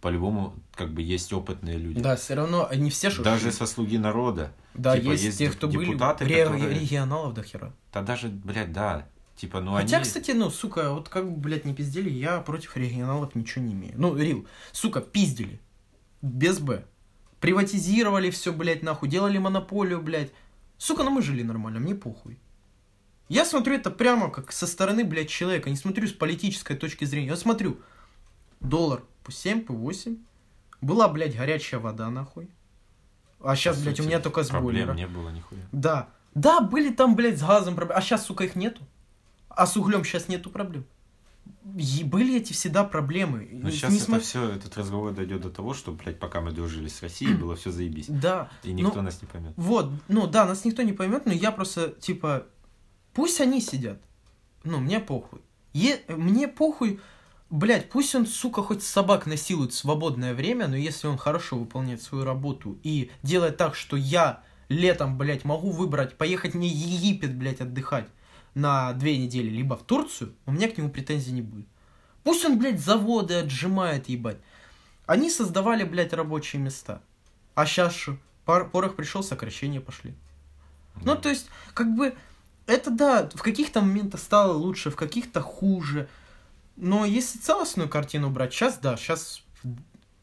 по-любому, 0.00 0.54
как 0.74 0.92
бы, 0.92 1.02
есть 1.02 1.32
опытные 1.32 1.78
люди. 1.78 2.00
да, 2.00 2.16
все 2.16 2.34
равно 2.34 2.66
они 2.68 2.90
все 2.90 3.10
же. 3.10 3.22
Даже 3.22 3.52
со 3.52 3.66
слуги 3.66 3.98
народа. 3.98 4.52
да, 4.74 4.98
типа, 4.98 5.12
есть, 5.12 5.24
есть 5.24 5.38
те, 5.38 5.50
кто 5.50 5.66
депутаты, 5.68 6.24
были 6.24 6.34
ре- 6.34 6.44
которые- 6.44 6.78
регионалов 6.80 7.34
до 7.34 7.42
хера. 7.42 7.72
Да 7.92 8.02
даже, 8.02 8.28
блядь, 8.28 8.72
да. 8.72 9.06
Типа, 9.36 9.60
ну 9.60 9.74
Хотя, 9.74 9.96
они... 9.96 10.04
кстати, 10.04 10.30
ну, 10.30 10.48
сука, 10.50 10.92
вот 10.94 11.08
как 11.10 11.30
бы, 11.30 11.36
блядь, 11.36 11.64
не 11.66 11.74
пиздели, 11.74 12.08
я 12.08 12.40
против 12.40 12.76
регионалов 12.76 13.34
ничего 13.34 13.64
не 13.64 13.74
имею. 13.74 13.94
Ну, 13.96 14.16
Рил, 14.16 14.46
сука, 14.72 15.00
пиздили. 15.02 15.60
Без 16.22 16.58
Б. 16.58 16.84
Приватизировали 17.40 18.30
все, 18.30 18.52
блядь, 18.52 18.82
нахуй, 18.82 19.08
делали 19.10 19.36
монополию, 19.38 20.00
блядь. 20.00 20.32
Сука, 20.78 21.02
ну 21.04 21.10
мы 21.10 21.20
жили 21.22 21.42
нормально, 21.42 21.80
мне 21.80 21.94
похуй. 21.94 22.38
Я 23.28 23.44
смотрю 23.44 23.74
это 23.74 23.90
прямо 23.90 24.30
как 24.30 24.52
со 24.52 24.66
стороны, 24.66 25.04
блядь, 25.04 25.28
человека, 25.28 25.68
не 25.68 25.76
смотрю 25.76 26.06
с 26.08 26.12
политической 26.12 26.76
точки 26.76 27.04
зрения. 27.04 27.28
Я 27.28 27.36
смотрю, 27.36 27.78
доллар 28.60 29.02
по 29.26 29.32
7, 29.32 29.64
по 29.64 29.74
8. 29.74 30.16
Была, 30.80 31.08
блядь, 31.08 31.36
горячая 31.36 31.80
вода, 31.80 32.08
нахуй. 32.10 32.48
А 33.40 33.56
сейчас, 33.56 33.76
По 33.76 33.82
блядь, 33.82 34.00
у 34.00 34.04
меня 34.04 34.20
только 34.20 34.44
с 34.44 34.48
Проблем 34.48 34.86
бойлера. 34.86 34.94
не 34.94 35.06
было 35.08 35.30
нихуя. 35.30 35.60
Да. 35.72 36.08
Да, 36.34 36.60
были 36.60 36.92
там, 36.92 37.16
блядь, 37.16 37.38
с 37.38 37.42
газом 37.42 37.74
проблемы. 37.74 37.98
А 37.98 38.02
сейчас, 38.02 38.24
сука, 38.24 38.44
их 38.44 38.54
нету. 38.54 38.82
А 39.48 39.66
с 39.66 39.76
углем 39.76 40.04
сейчас 40.04 40.28
нету 40.28 40.50
проблем. 40.50 40.84
И 41.76 42.04
были 42.04 42.36
эти 42.36 42.52
всегда 42.52 42.84
проблемы. 42.84 43.48
Но 43.50 43.70
сейчас 43.70 43.90
не 43.90 43.98
это 43.98 44.12
смо- 44.12 44.20
все, 44.20 44.48
этот 44.50 44.76
разговор 44.76 45.12
дойдет 45.12 45.40
до 45.40 45.50
того, 45.50 45.74
что, 45.74 45.90
блядь, 45.92 46.20
пока 46.20 46.40
мы 46.40 46.52
дружили 46.52 46.86
с 46.88 47.02
Россией, 47.02 47.34
было 47.42 47.56
все 47.56 47.72
заебись. 47.72 48.06
Да. 48.08 48.48
И 48.62 48.72
никто 48.72 48.96
ну, 48.96 49.02
нас 49.02 49.20
не 49.20 49.26
поймет. 49.26 49.52
Вот, 49.56 49.90
ну 50.06 50.28
да, 50.28 50.44
нас 50.44 50.64
никто 50.64 50.82
не 50.82 50.92
поймет, 50.92 51.26
но 51.26 51.32
я 51.32 51.50
просто, 51.50 51.90
типа, 51.90 52.46
пусть 53.12 53.40
они 53.40 53.60
сидят. 53.60 54.00
Ну, 54.62 54.78
мне 54.78 55.00
похуй. 55.00 55.40
Е- 55.72 56.02
мне 56.08 56.46
похуй, 56.48 57.00
блядь, 57.50 57.88
пусть 57.90 58.14
он, 58.14 58.26
сука, 58.26 58.62
хоть 58.62 58.82
собак 58.82 59.26
насилует 59.26 59.72
в 59.72 59.76
свободное 59.76 60.34
время, 60.34 60.68
но 60.68 60.76
если 60.76 61.06
он 61.06 61.18
хорошо 61.18 61.56
выполняет 61.56 62.02
свою 62.02 62.24
работу 62.24 62.78
и 62.82 63.10
делает 63.22 63.56
так, 63.56 63.74
что 63.74 63.96
я 63.96 64.42
летом, 64.68 65.16
блядь, 65.16 65.44
могу 65.44 65.70
выбрать, 65.70 66.16
поехать 66.16 66.54
не 66.54 66.68
в 66.68 66.72
Египет, 66.72 67.34
блядь, 67.34 67.60
отдыхать 67.60 68.08
на 68.54 68.92
две 68.94 69.16
недели, 69.18 69.48
либо 69.48 69.76
в 69.76 69.82
Турцию, 69.82 70.34
у 70.46 70.52
меня 70.52 70.68
к 70.68 70.76
нему 70.76 70.90
претензий 70.90 71.32
не 71.32 71.42
будет. 71.42 71.66
Пусть 72.24 72.44
он, 72.44 72.58
блядь, 72.58 72.80
заводы 72.80 73.34
отжимает, 73.34 74.08
ебать. 74.08 74.38
Они 75.06 75.30
создавали, 75.30 75.84
блядь, 75.84 76.12
рабочие 76.12 76.60
места. 76.60 77.00
А 77.54 77.64
сейчас 77.66 77.94
что? 77.94 78.16
Пар- 78.44 78.68
Порох 78.68 78.96
пришел, 78.96 79.22
сокращения 79.22 79.80
пошли. 79.80 80.14
Ну, 81.02 81.14
то 81.16 81.28
есть, 81.28 81.48
как 81.74 81.94
бы, 81.94 82.16
это 82.66 82.90
да, 82.90 83.30
в 83.34 83.42
каких-то 83.42 83.80
моментах 83.80 84.20
стало 84.20 84.54
лучше, 84.54 84.90
в 84.90 84.96
каких-то 84.96 85.40
хуже. 85.40 86.08
Но 86.76 87.04
если 87.04 87.38
целостную 87.38 87.88
картину 87.88 88.30
брать, 88.30 88.52
сейчас 88.52 88.78
да, 88.78 88.96
сейчас 88.96 89.42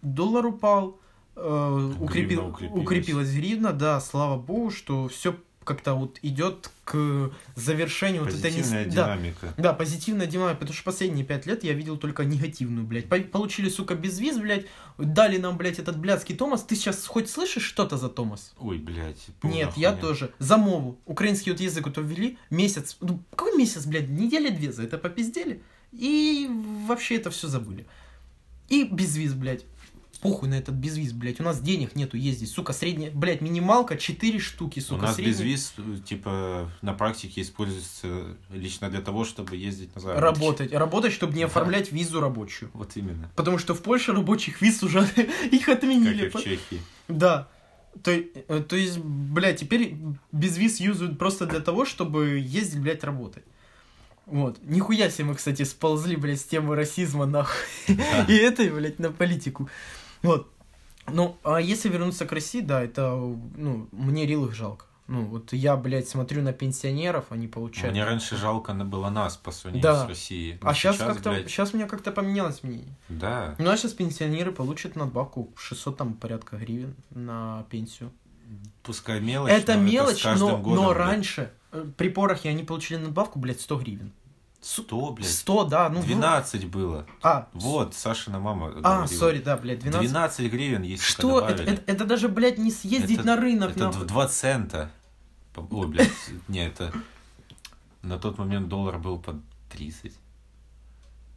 доллар 0.02 0.46
упал, 0.46 1.00
э, 1.36 1.92
укрепил- 2.00 2.50
укрепилась. 2.50 2.82
укрепилась 2.84 3.32
гривна, 3.32 3.74
да, 3.74 4.00
слава 4.02 4.38
богу, 4.40 4.70
что 4.72 5.08
все 5.08 5.36
как-то 5.64 5.94
вот 5.94 6.20
идет 6.24 6.70
к 6.84 7.32
завершению 7.56 8.26
вот 8.26 8.34
этой 8.34 8.52
Позитивная 8.52 8.84
да, 8.84 8.92
динамика. 8.92 9.54
да, 9.58 9.72
позитивная 9.74 10.28
динамика, 10.28 10.56
потому 10.60 10.74
что 10.76 10.84
последние 10.84 11.26
пять 11.26 11.46
лет 11.46 11.64
я 11.64 11.72
видел 11.72 11.96
только 11.96 12.26
негативную, 12.26 12.86
блядь. 12.86 13.08
По- 13.08 13.18
Получили, 13.22 13.70
сука, 13.70 13.96
безвиз, 13.96 14.38
блядь, 14.40 14.66
дали 14.98 15.38
нам, 15.38 15.56
блядь, 15.58 15.80
этот 15.80 15.98
блядский 15.98 16.36
Томас. 16.36 16.64
Ты 16.64 16.76
сейчас 16.76 17.06
хоть 17.08 17.30
слышишь 17.30 17.64
что-то 17.64 17.96
за 17.96 18.10
Томас? 18.10 18.54
Ой, 18.60 18.78
блядь. 18.78 19.26
Нет, 19.30 19.40
полная 19.40 19.58
я 19.60 19.72
хуйня. 19.72 19.96
тоже. 19.96 20.34
За 20.40 20.58
мову. 20.58 21.00
Украинский 21.06 21.54
вот 21.54 21.62
язык 21.62 21.86
вот 21.86 21.98
ввели. 21.98 22.38
Месяц. 22.50 22.98
Ну, 23.00 23.24
какой 23.30 23.56
месяц, 23.58 23.86
блядь? 23.86 24.10
Недели 24.10 24.50
две 24.50 24.74
за 24.74 24.84
это 24.84 24.98
попиздели. 24.98 25.64
И 25.94 26.50
вообще 26.88 27.16
это 27.16 27.30
все 27.32 27.48
забыли. 27.48 27.86
И 28.70 28.84
безвиз, 28.86 29.34
блядь. 29.34 29.66
Похуй 30.22 30.48
на 30.48 30.54
этот 30.54 30.76
безвиз, 30.76 31.12
блядь. 31.12 31.42
У 31.42 31.44
нас 31.44 31.60
денег 31.62 31.96
нету 31.96 32.16
ездить. 32.16 32.50
Сука, 32.50 32.72
средняя, 32.72 33.12
блядь, 33.12 33.42
минималка 33.42 33.98
4 33.98 34.40
штуки, 34.40 34.80
У 34.80 34.82
сука. 34.82 35.02
нас 35.02 35.16
средняя. 35.16 35.34
безвиз, 35.36 35.74
э, 35.78 35.98
типа, 36.06 36.72
на 36.82 36.94
практике 36.94 37.42
используется 37.42 38.38
лично 38.50 38.90
для 38.90 39.02
того, 39.02 39.26
чтобы 39.26 39.58
ездить 39.58 39.94
на 39.96 40.00
заработки. 40.02 40.24
Работать. 40.40 40.72
Работать, 40.74 41.12
чтобы 41.14 41.34
не 41.34 41.42
Да. 41.42 41.48
оформлять 41.48 41.92
визу 41.92 42.22
рабочую. 42.22 42.72
Вот 42.74 42.96
именно. 42.96 43.30
Потому 43.36 43.58
что 43.58 43.74
в 43.76 43.82
Польше 43.84 44.14
рабочих 44.14 44.62
виз 44.62 44.82
уже 44.82 45.00
их 45.52 45.66
Как 45.66 45.80
отменили. 45.80 46.28
и 46.28 46.30
в 46.30 46.42
Чехии. 46.42 46.82
Да. 47.10 47.50
То, 48.02 48.12
э, 48.12 48.64
то 48.68 48.76
есть, 48.78 49.00
блядь, 49.00 49.60
теперь 49.60 49.98
безвиз 50.32 50.80
юзают 50.80 51.20
просто 51.20 51.46
для 51.48 51.60
того, 51.60 51.84
чтобы 51.86 52.40
ездить, 52.40 52.80
блядь, 52.82 53.04
работать. 53.04 53.44
Вот. 54.26 54.58
Нихуя 54.64 55.10
себе 55.10 55.26
мы, 55.26 55.36
кстати, 55.36 55.64
сползли, 55.64 56.16
блядь, 56.16 56.40
с 56.40 56.46
темы 56.46 56.76
расизма, 56.76 57.26
нахуй. 57.26 57.56
Да. 57.90 58.24
И 58.28 58.36
этой, 58.36 58.70
блядь, 58.70 59.00
на 59.00 59.12
политику. 59.12 59.70
Вот. 60.22 60.50
Ну, 61.08 61.38
а 61.44 61.60
если 61.60 61.90
вернуться 61.90 62.26
к 62.26 62.32
России, 62.32 62.62
да, 62.62 62.82
это, 62.82 63.12
ну, 63.12 63.88
мне 63.92 64.26
рил 64.26 64.46
их 64.46 64.54
жалко. 64.54 64.86
Ну, 65.08 65.26
вот 65.26 65.52
я, 65.52 65.76
блядь, 65.76 66.08
смотрю 66.08 66.42
на 66.42 66.54
пенсионеров, 66.54 67.26
они 67.30 67.50
получают... 67.50 67.92
Мне 67.92 68.06
раньше 68.06 68.38
жалко 68.38 68.74
было 68.74 69.10
нас 69.10 69.36
по 69.36 69.52
сравнению 69.52 69.84
Да. 69.84 70.06
с 70.06 70.08
Россией. 70.08 70.58
Но 70.62 70.70
А 70.70 70.74
сейчас 70.74 70.98
как-то, 70.98 71.32
блядь, 71.32 71.50
сейчас 71.50 71.74
у 71.74 71.78
меня 71.78 71.88
как-то 71.88 72.14
поменялось 72.14 72.64
мнение. 72.64 72.96
Да. 73.10 73.56
Ну, 73.58 73.70
а 73.70 73.76
сейчас 73.76 73.92
пенсионеры 73.92 74.54
получат 74.54 74.96
надбавку 74.96 75.52
600 75.58 75.98
там 75.98 76.14
порядка 76.14 76.56
гривен 76.56 76.96
на 77.10 77.66
пенсию. 77.70 78.12
Пускай 78.84 79.22
мелочь, 79.22 79.52
это 79.52 79.76
но 79.76 79.82
мелочь, 79.82 80.22
каждым 80.24 80.50
но, 80.50 80.58
годом, 80.58 80.84
но 80.84 80.90
блядь, 80.90 80.98
раньше 80.98 81.54
э, 81.72 81.86
при 81.98 82.10
порохе 82.10 82.50
они 82.50 82.64
получили 82.64 82.98
надбавку, 82.98 83.40
блядь, 83.40 83.62
100 83.62 83.78
гривен. 83.80 84.12
100, 84.62 85.12
блядь. 85.12 85.30
100, 85.30 85.64
да, 85.66 85.90
ну... 85.90 86.00
вру- 86.00 86.06
12 86.06 86.66
было. 86.70 87.06
А, 87.22 87.50
Вот, 87.54 87.96
Сашина 87.96 88.40
мама 88.40 88.74
а, 88.84 89.08
сори, 89.08 89.40
да, 89.40 89.58
блядь, 89.58 89.80
12. 89.80 90.10
12 90.10 90.52
гривен, 90.52 90.84
если 90.84 91.04
Что? 91.04 91.48
Это, 91.48 91.64
это, 91.64 91.84
это 91.86 92.06
даже, 92.06 92.30
блядь, 92.30 92.58
не 92.58 92.72
съездить 92.72 93.20
Это- 93.20 93.28
на 93.28 93.36
рынок, 93.38 93.72
Это 93.72 93.86
нахуй. 93.86 94.08
2 94.08 94.28
цента. 94.28 94.92
Ой, 95.56 95.88
блядь, 95.88 96.10
не, 96.48 96.66
это... 96.66 96.94
На 98.02 98.18
тот 98.18 98.38
момент 98.38 98.68
доллар 98.68 99.00
был 99.00 99.18
под 99.18 99.38
30. 99.70 100.14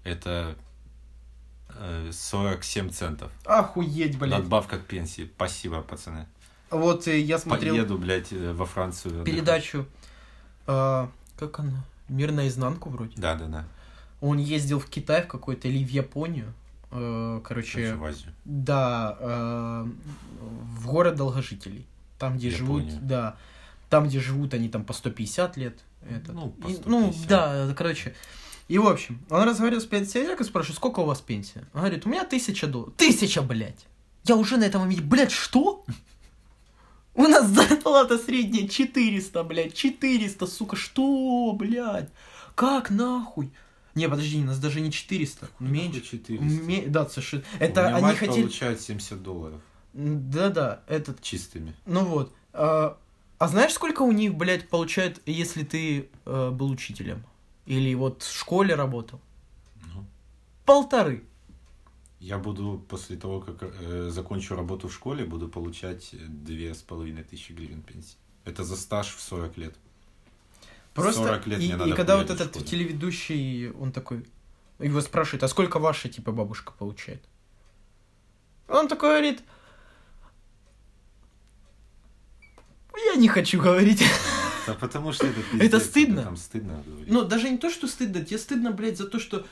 Это 0.02 0.56
э, 1.68 2.10
47 2.12 2.90
центов. 2.90 3.32
Охуеть, 3.44 4.18
блядь. 4.18 4.40
Надбавка 4.40 4.78
к 4.78 4.86
пенсии. 4.86 5.30
Спасибо, 5.34 5.82
пацаны. 5.82 6.26
Вот 6.70 7.06
э, 7.08 7.20
я 7.20 7.38
смотрел 7.38 7.74
Поеду, 7.76 7.98
блядь, 7.98 8.32
э, 8.32 8.52
во 8.52 8.66
Францию. 8.66 9.20
отдыхать. 9.20 9.26
передачу, 9.26 9.86
э, 10.66 11.06
как 11.38 11.60
она, 11.60 11.84
«Мир 12.08 12.32
наизнанку» 12.32 12.90
вроде. 12.90 13.12
Да, 13.16 13.34
да, 13.34 13.46
да. 13.46 13.64
Он 14.20 14.38
ездил 14.38 14.78
в 14.80 14.86
Китай 14.86 15.22
в 15.22 15.28
какой-то 15.28 15.68
или 15.68 15.84
в 15.84 15.90
Японию. 15.90 16.52
Короче, 16.90 17.94
в 17.96 18.04
Азию. 18.04 18.32
Да, 18.44 19.84
в 20.40 20.86
город 20.86 21.16
долгожителей. 21.16 21.86
Там, 22.18 22.36
где 22.38 22.48
Япония. 22.48 22.90
живут, 22.90 23.06
да. 23.06 23.36
Там, 23.90 24.08
где 24.08 24.20
живут 24.20 24.54
они 24.54 24.68
там 24.68 24.84
по 24.84 24.92
150 24.94 25.56
лет. 25.58 25.78
Это. 26.08 26.32
Ну, 26.32 26.50
по 26.50 26.68
И- 26.68 26.74
150. 26.74 26.86
ну, 26.86 27.14
да, 27.28 27.74
короче. 27.76 28.14
И, 28.68 28.78
в 28.78 28.86
общем, 28.86 29.20
он 29.28 29.42
разговаривал 29.46 29.80
с 29.82 29.84
пенсионером 29.86 30.38
и 30.40 30.44
спрашивает, 30.44 30.76
сколько 30.76 31.00
у 31.00 31.04
вас 31.04 31.20
пенсия? 31.20 31.64
Он 31.74 31.80
говорит, 31.80 32.06
у 32.06 32.08
меня 32.08 32.24
тысяча 32.24 32.66
долларов. 32.66 32.94
Тысяча, 32.96 33.42
блядь! 33.42 33.86
Я 34.24 34.36
уже 34.36 34.56
на 34.56 34.64
этом 34.64 34.80
моменте, 34.80 35.02
блядь, 35.02 35.30
что? 35.30 35.84
У 37.16 37.22
нас 37.26 37.46
зарплата 37.48 38.18
средняя 38.18 38.68
400, 38.68 39.42
блядь, 39.44 39.74
400, 39.74 40.46
сука, 40.46 40.76
что, 40.76 41.52
блядь? 41.58 42.10
Как 42.54 42.90
нахуй? 42.90 43.50
Не, 43.94 44.08
подожди, 44.08 44.38
у 44.42 44.44
нас 44.44 44.58
даже 44.58 44.80
не 44.80 44.92
400, 44.92 45.48
меньше. 45.58 46.02
400. 46.02 46.44
Ме- 46.44 46.86
Да, 46.86 47.06
совершенно. 47.08 47.42
У 47.58 47.62
Это 47.62 47.80
меня 47.82 47.94
они 47.96 48.02
мать 48.02 48.18
хотели... 48.18 48.42
получает 48.42 48.80
70 48.82 49.22
долларов 49.22 49.60
Да-да, 49.94 50.82
этот, 50.86 51.22
чистыми. 51.22 51.74
ну 51.86 52.04
вот. 52.04 52.34
А, 52.52 52.98
а 53.38 53.48
знаешь, 53.48 53.72
сколько 53.72 54.02
у 54.02 54.12
них, 54.12 54.34
блядь, 54.34 54.68
получают, 54.68 55.22
если 55.24 55.62
ты 55.64 56.10
э, 56.26 56.50
был 56.50 56.70
учителем? 56.70 57.24
Или 57.64 57.94
вот 57.94 58.22
в 58.22 58.38
школе 58.38 58.74
работал? 58.74 59.20
Ну. 59.94 60.04
Полторы. 60.66 61.24
Я 62.20 62.38
буду 62.38 62.82
после 62.88 63.16
того, 63.16 63.40
как 63.40 63.58
э, 63.62 64.08
закончу 64.10 64.56
работу 64.56 64.88
в 64.88 64.94
школе, 64.94 65.24
буду 65.24 65.48
получать 65.48 66.14
две 66.28 66.74
с 66.74 66.82
половиной 66.82 67.24
тысячи 67.24 67.52
гривен 67.52 67.82
пенсии. 67.82 68.16
Это 68.44 68.64
за 68.64 68.76
стаж 68.76 69.14
в 69.14 69.20
40 69.20 69.56
лет. 69.58 69.74
Просто 70.94 71.22
40 71.22 71.46
лет 71.46 71.60
и, 71.60 71.66
мне 71.66 71.74
и 71.74 71.76
надо 71.76 71.94
когда 71.94 72.16
вот 72.16 72.30
этот 72.30 72.64
телеведущий, 72.64 73.70
он 73.70 73.92
такой, 73.92 74.24
его 74.78 75.00
спрашивает, 75.02 75.42
а 75.42 75.48
сколько 75.48 75.78
ваша, 75.78 76.08
типа, 76.08 76.32
бабушка 76.32 76.72
получает? 76.72 77.22
Он 78.68 78.88
такой 78.88 79.10
говорит, 79.10 79.42
я 82.96 83.14
не 83.16 83.28
хочу 83.28 83.60
говорить. 83.60 84.02
Да 84.66 84.74
потому 84.74 85.12
что 85.12 85.26
это 85.26 85.38
Это 85.38 85.58
пиздец, 85.58 85.84
стыдно. 85.84 86.22
Там 86.22 86.36
стыдно 86.36 86.82
говорить. 86.84 87.08
Ну, 87.08 87.24
даже 87.24 87.50
не 87.50 87.58
то, 87.58 87.70
что 87.70 87.86
стыдно, 87.86 88.24
тебе 88.24 88.38
стыдно, 88.38 88.72
блядь, 88.72 88.98
за 88.98 89.06
то, 89.06 89.20
что... 89.20 89.46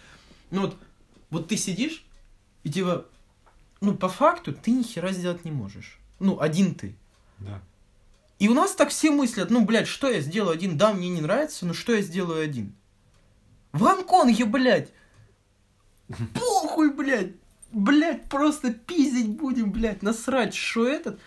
Ну, 0.51 0.63
вот, 0.63 0.77
вот 1.31 1.49
ты 1.49 1.57
сидишь, 1.57 2.05
и 2.65 2.71
типа... 2.71 3.07
Ну, 3.81 3.95
по 3.95 4.09
факту, 4.09 4.53
ты 4.53 4.71
ни 4.71 4.83
хера 4.83 5.13
сделать 5.13 5.45
не 5.45 5.51
можешь. 5.51 5.99
Ну, 6.19 6.41
один 6.41 6.75
ты. 6.75 6.97
Да. 7.39 7.61
И 8.39 8.49
у 8.49 8.55
нас 8.55 8.75
так 8.75 8.89
все 8.89 9.11
мыслят, 9.11 9.51
ну, 9.51 9.65
блядь, 9.65 9.87
что 9.87 10.11
я 10.11 10.21
сделаю 10.21 10.55
один? 10.55 10.77
Да, 10.77 10.93
мне 10.93 11.09
не 11.09 11.21
нравится, 11.21 11.67
но 11.67 11.75
что 11.75 11.95
я 11.95 12.03
сделаю 12.03 12.43
один? 12.43 12.75
В 13.73 13.83
Гонконге, 13.83 14.45
блядь! 14.45 14.91
Похуй, 16.35 16.93
блядь! 16.93 17.33
Блядь, 17.73 18.29
просто 18.29 18.73
пиздить 18.73 19.37
будем, 19.37 19.73
блядь, 19.73 20.03
насрать, 20.03 20.55
что 20.55 20.87
этот? 20.87 21.21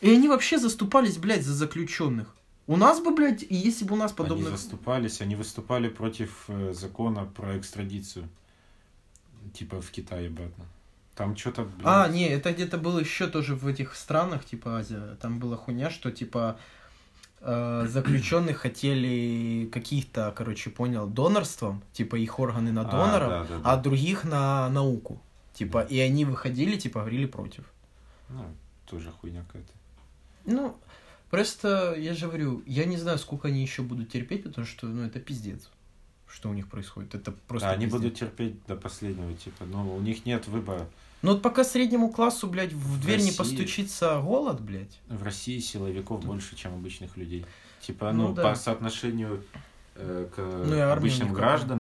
И 0.00 0.10
они 0.10 0.28
вообще 0.28 0.58
заступались, 0.58 1.16
блядь, 1.16 1.44
за 1.44 1.54
заключенных. 1.54 2.34
У 2.66 2.76
нас 2.76 3.00
бы, 3.00 3.14
блядь, 3.14 3.42
и 3.42 3.54
если 3.54 3.84
бы 3.84 3.94
у 3.94 3.96
нас 3.96 4.10
Они 4.10 4.18
подобных... 4.18 4.50
заступались, 4.50 5.20
они 5.20 5.36
выступали 5.36 5.88
против 5.88 6.44
э, 6.48 6.72
закона 6.72 7.24
про 7.24 7.58
экстрадицию. 7.58 8.28
Типа 9.54 9.80
в 9.80 9.90
Китае 9.90 10.28
обратно. 10.28 10.64
Там 11.16 11.34
что-то, 11.36 11.62
блин, 11.64 11.80
А, 11.84 12.08
не, 12.08 12.28
это 12.28 12.52
где-то 12.52 12.76
было 12.78 12.98
еще 13.00 13.26
тоже 13.26 13.54
в 13.54 13.66
этих 13.66 13.94
странах, 13.96 14.44
типа 14.44 14.78
Азия. 14.78 15.16
Там 15.20 15.38
была 15.38 15.56
хуйня, 15.56 15.90
что 15.90 16.10
типа 16.12 16.58
э, 17.40 17.86
заключенных 17.88 18.58
хотели 18.58 19.66
каких-то, 19.72 20.32
короче, 20.36 20.70
понял, 20.70 21.06
донорством, 21.06 21.82
типа 21.92 22.16
их 22.16 22.38
органы 22.38 22.70
на 22.70 22.82
А, 22.82 22.84
доноров, 22.84 23.28
да, 23.28 23.44
да, 23.44 23.58
да. 23.62 23.72
а 23.72 23.76
других 23.78 24.24
на 24.24 24.68
науку. 24.68 25.20
Типа, 25.54 25.80
и 25.80 25.98
они 26.00 26.26
выходили, 26.26 26.76
типа, 26.76 27.00
говорили 27.00 27.24
против. 27.26 27.64
ну, 28.28 28.44
тоже 28.84 29.10
хуйня 29.10 29.42
какая-то. 29.46 29.72
Ну, 30.44 30.76
просто, 31.30 31.94
я 31.98 32.12
же 32.14 32.26
говорю, 32.26 32.62
я 32.66 32.84
не 32.84 32.98
знаю, 32.98 33.18
сколько 33.18 33.48
они 33.48 33.62
еще 33.62 33.80
будут 33.82 34.10
терпеть, 34.10 34.44
потому 34.44 34.66
что, 34.66 34.86
ну, 34.86 35.02
это 35.06 35.18
пиздец, 35.18 35.70
что 36.28 36.50
у 36.50 36.52
них 36.52 36.68
происходит. 36.68 37.14
Это 37.14 37.32
просто 37.48 37.70
А 37.70 37.72
они 37.72 37.86
пиздец. 37.86 38.00
будут 38.00 38.18
терпеть 38.18 38.66
до 38.66 38.76
последнего, 38.76 39.32
типа, 39.32 39.64
ну, 39.64 39.96
у 39.96 40.00
них 40.02 40.26
нет 40.26 40.46
выбора. 40.46 40.86
Ну, 41.22 41.32
вот 41.32 41.42
пока 41.42 41.64
среднему 41.64 42.10
классу, 42.10 42.46
блядь, 42.46 42.72
в 42.72 43.00
дверь 43.00 43.18
не 43.20 43.26
России- 43.26 43.36
постучится 43.38 44.20
голод, 44.20 44.60
блядь. 44.60 44.98
В 45.08 45.22
России 45.22 45.58
силовиков 45.58 46.24
больше, 46.24 46.56
чем 46.56 46.74
обычных 46.74 47.16
людей. 47.16 47.44
Типа, 47.80 48.12
Ну 48.12 48.28
ну, 48.28 48.34
да. 48.34 48.42
по 48.42 48.54
соотношению 48.54 49.42
э, 49.94 50.28
к 50.34 50.38
Ну 50.38 50.90
обычным 50.92 51.32
гражданам, 51.32 51.78